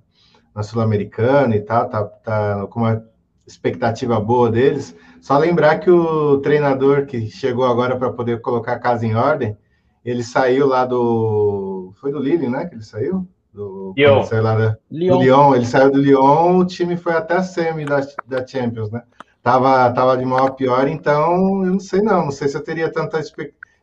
[0.55, 3.05] na Sul-Americana e tal, tá, tá com uma
[3.45, 4.95] expectativa boa deles.
[5.21, 9.57] Só lembrar que o treinador que chegou agora para poder colocar a casa em ordem,
[10.03, 11.66] ele saiu lá do
[12.07, 12.65] foi do Lille, né?
[12.65, 13.27] Que ele saiu?
[13.53, 14.23] Do, Lyon.
[14.23, 15.17] Saiu da, Lyon.
[15.17, 15.55] Do Lyon.
[15.55, 19.03] Ele saiu do Lyon, o time foi até a semi da, da Champions, né?
[19.43, 22.25] Tava, tava de mal a pior, então eu não sei não.
[22.25, 23.19] Não sei se eu teria tanta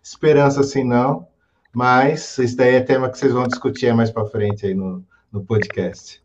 [0.02, 1.26] esperança assim, não.
[1.72, 5.44] Mas isso daí é tema que vocês vão discutir mais para frente aí no, no
[5.44, 6.22] podcast.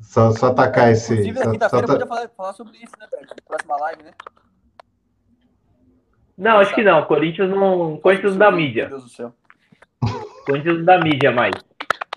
[0.00, 1.12] Só, só atacar esse.
[1.12, 1.92] Inclusive, na quinta-feira tá...
[1.92, 3.34] podia falar, falar, sobre isso, né, Berto?
[3.46, 4.10] Próxima live, né?
[6.36, 7.04] Não, acho que não.
[7.04, 7.98] Corinthians não.
[7.98, 8.88] Corinthians não dá mídia.
[8.88, 9.34] Meu Deus do céu.
[10.48, 11.54] Corinthians da mídia mais.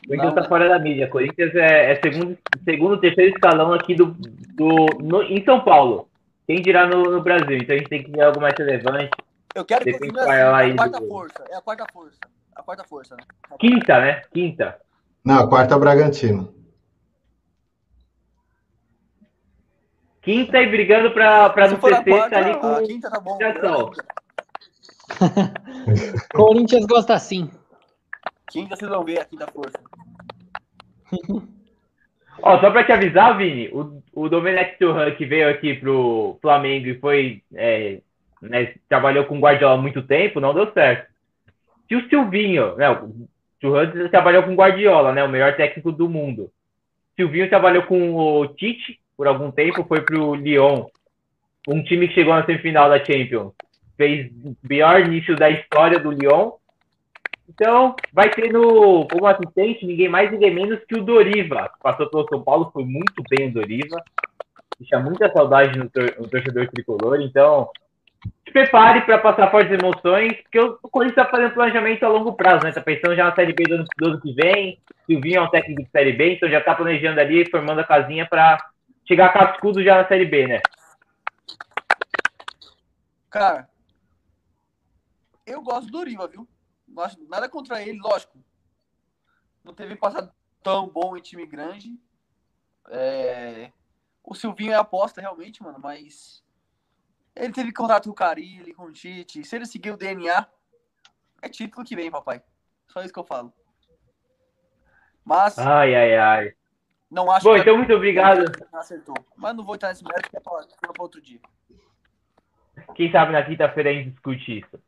[0.08, 1.10] Corinthians está fora da mídia.
[1.10, 4.16] Corinthians é, é, segundo, segundo, terceiro escalão aqui do,
[4.56, 6.08] do no, em São Paulo.
[6.48, 7.58] Quem dirá no, no, Brasil?
[7.58, 9.10] Então a gente tem que ver algo mais relevante.
[9.54, 11.08] Eu quero que continue assim, a quarta do...
[11.08, 11.44] força.
[11.50, 12.20] É a quarta força.
[12.56, 13.24] A quarta força, né?
[13.60, 14.22] Quinta, né?
[14.34, 14.80] Quinta.
[15.26, 16.56] Não, a quarta é o Bragantino.
[20.22, 23.38] Quinta e brigando para não ser sexta ali com a quinta tá bom.
[26.34, 27.50] Corinthians gosta assim.
[28.52, 29.80] Quem vocês vão ver aqui da força?
[32.44, 36.88] Ó, só pra te avisar, Vini, o, o Domenech Turhan que veio aqui pro Flamengo
[36.88, 37.42] e foi.
[37.54, 38.00] É,
[38.42, 41.12] né, trabalhou com o Guardiola há muito tempo, não deu certo.
[41.88, 43.28] Se o Silvinho, né, o
[43.60, 46.52] Turhan trabalhou com o Guardiola, né, o melhor técnico do mundo.
[47.16, 50.88] Silvinho trabalhou com o Tite por algum tempo, foi pro Lyon,
[51.68, 53.54] um time que chegou na semifinal da Champions.
[53.96, 56.54] Fez o pior início da história do Lyon
[57.52, 62.28] então, vai ter no, como assistente ninguém mais, ninguém menos que o Doriva, passou pelo
[62.30, 64.02] São Paulo, foi muito bem o Doriva.
[64.80, 67.22] Deixa muita saudade no, no torcedor tricolor.
[67.22, 67.70] Então,
[68.46, 72.64] se prepare para passar fortes emoções, porque o Corinthians está fazendo planejamento a longo prazo,
[72.64, 72.70] né?
[72.70, 74.80] Está pensando já na Série B do ano, do ano que vem.
[75.06, 78.26] Silvinho é um técnico de Série B, então já está planejando ali, formando a casinha
[78.26, 78.58] para
[79.06, 80.62] chegar cascudo já na Série B, né?
[83.30, 83.68] Cara,
[85.46, 86.48] eu gosto do Doriva, viu?
[87.28, 88.38] Nada contra ele, lógico.
[89.64, 90.32] Não teve passado
[90.64, 92.00] tão bom em time grande.
[92.90, 93.72] É...
[94.24, 96.44] O Silvinho é aposta, realmente, mano, mas.
[97.36, 99.44] Ele teve contato com o Carilli, com o Tite.
[99.44, 100.46] Se ele seguir o DNA,
[101.42, 102.44] é título que vem, papai.
[102.88, 103.54] Só isso que eu falo.
[105.24, 105.58] Mas.
[105.58, 106.54] Ai, ai, ai.
[107.10, 108.46] Não acho Bom, então muito obrigado.
[108.72, 109.16] Acertou.
[109.36, 111.42] Mas não vou entrar nesse mérito, que é para outro dia.
[112.96, 114.80] Quem sabe na quinta-feira a gente discute isso.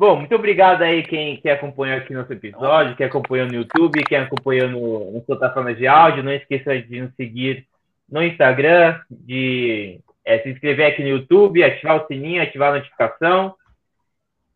[0.00, 4.16] Bom, muito obrigado aí quem, quem acompanhou aqui nosso episódio, quem acompanhou no YouTube, quem
[4.16, 6.22] acompanhou no, nas plataformas de áudio.
[6.22, 7.66] Não esqueça de nos seguir
[8.10, 13.54] no Instagram, de é, se inscrever aqui no YouTube, ativar o sininho, ativar a notificação.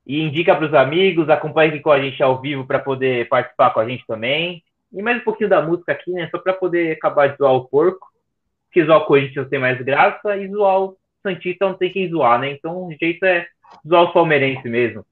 [0.06, 3.68] E indica para os amigos, acompanhe aqui com a gente ao vivo para poder participar
[3.68, 4.62] com a gente também.
[4.94, 6.26] E mais um pouquinho da música aqui, né?
[6.30, 8.08] Só para poder acabar de zoar o porco.
[8.72, 12.40] Que zoar o Corinthians tem mais graça e zoar o Santista não tem quem zoar,
[12.40, 12.50] né?
[12.50, 13.46] Então o jeito é
[13.86, 15.04] zoar o palmeirense mesmo.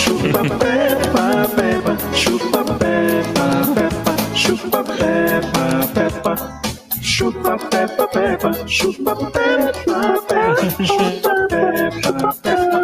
[0.00, 6.34] Chupa Peppa, Peppa, chupa Peppa, Peppa, chupa Peppa, Peppa.
[7.02, 9.98] Chupa Peppa, Peppa, chupa Peppa,
[10.28, 12.75] Peppa, chupa Peppa, Peppa,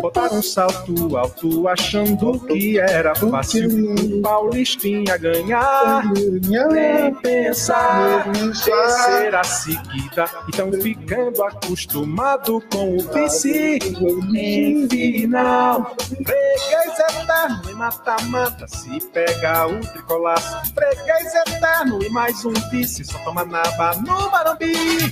[0.00, 6.04] Botaram um salto alto achando que era fácil o Paulistinha ganhar.
[6.12, 10.26] Nem pensar em ser a seguida.
[10.48, 13.78] Estão ficando acostumado com o vice.
[14.34, 18.66] Em final, freguês eterno e mata-mata.
[18.68, 23.04] Se pega o tricolaço, freguês eterno e mais um vice.
[23.04, 25.10] Só toma naba no Barumbi.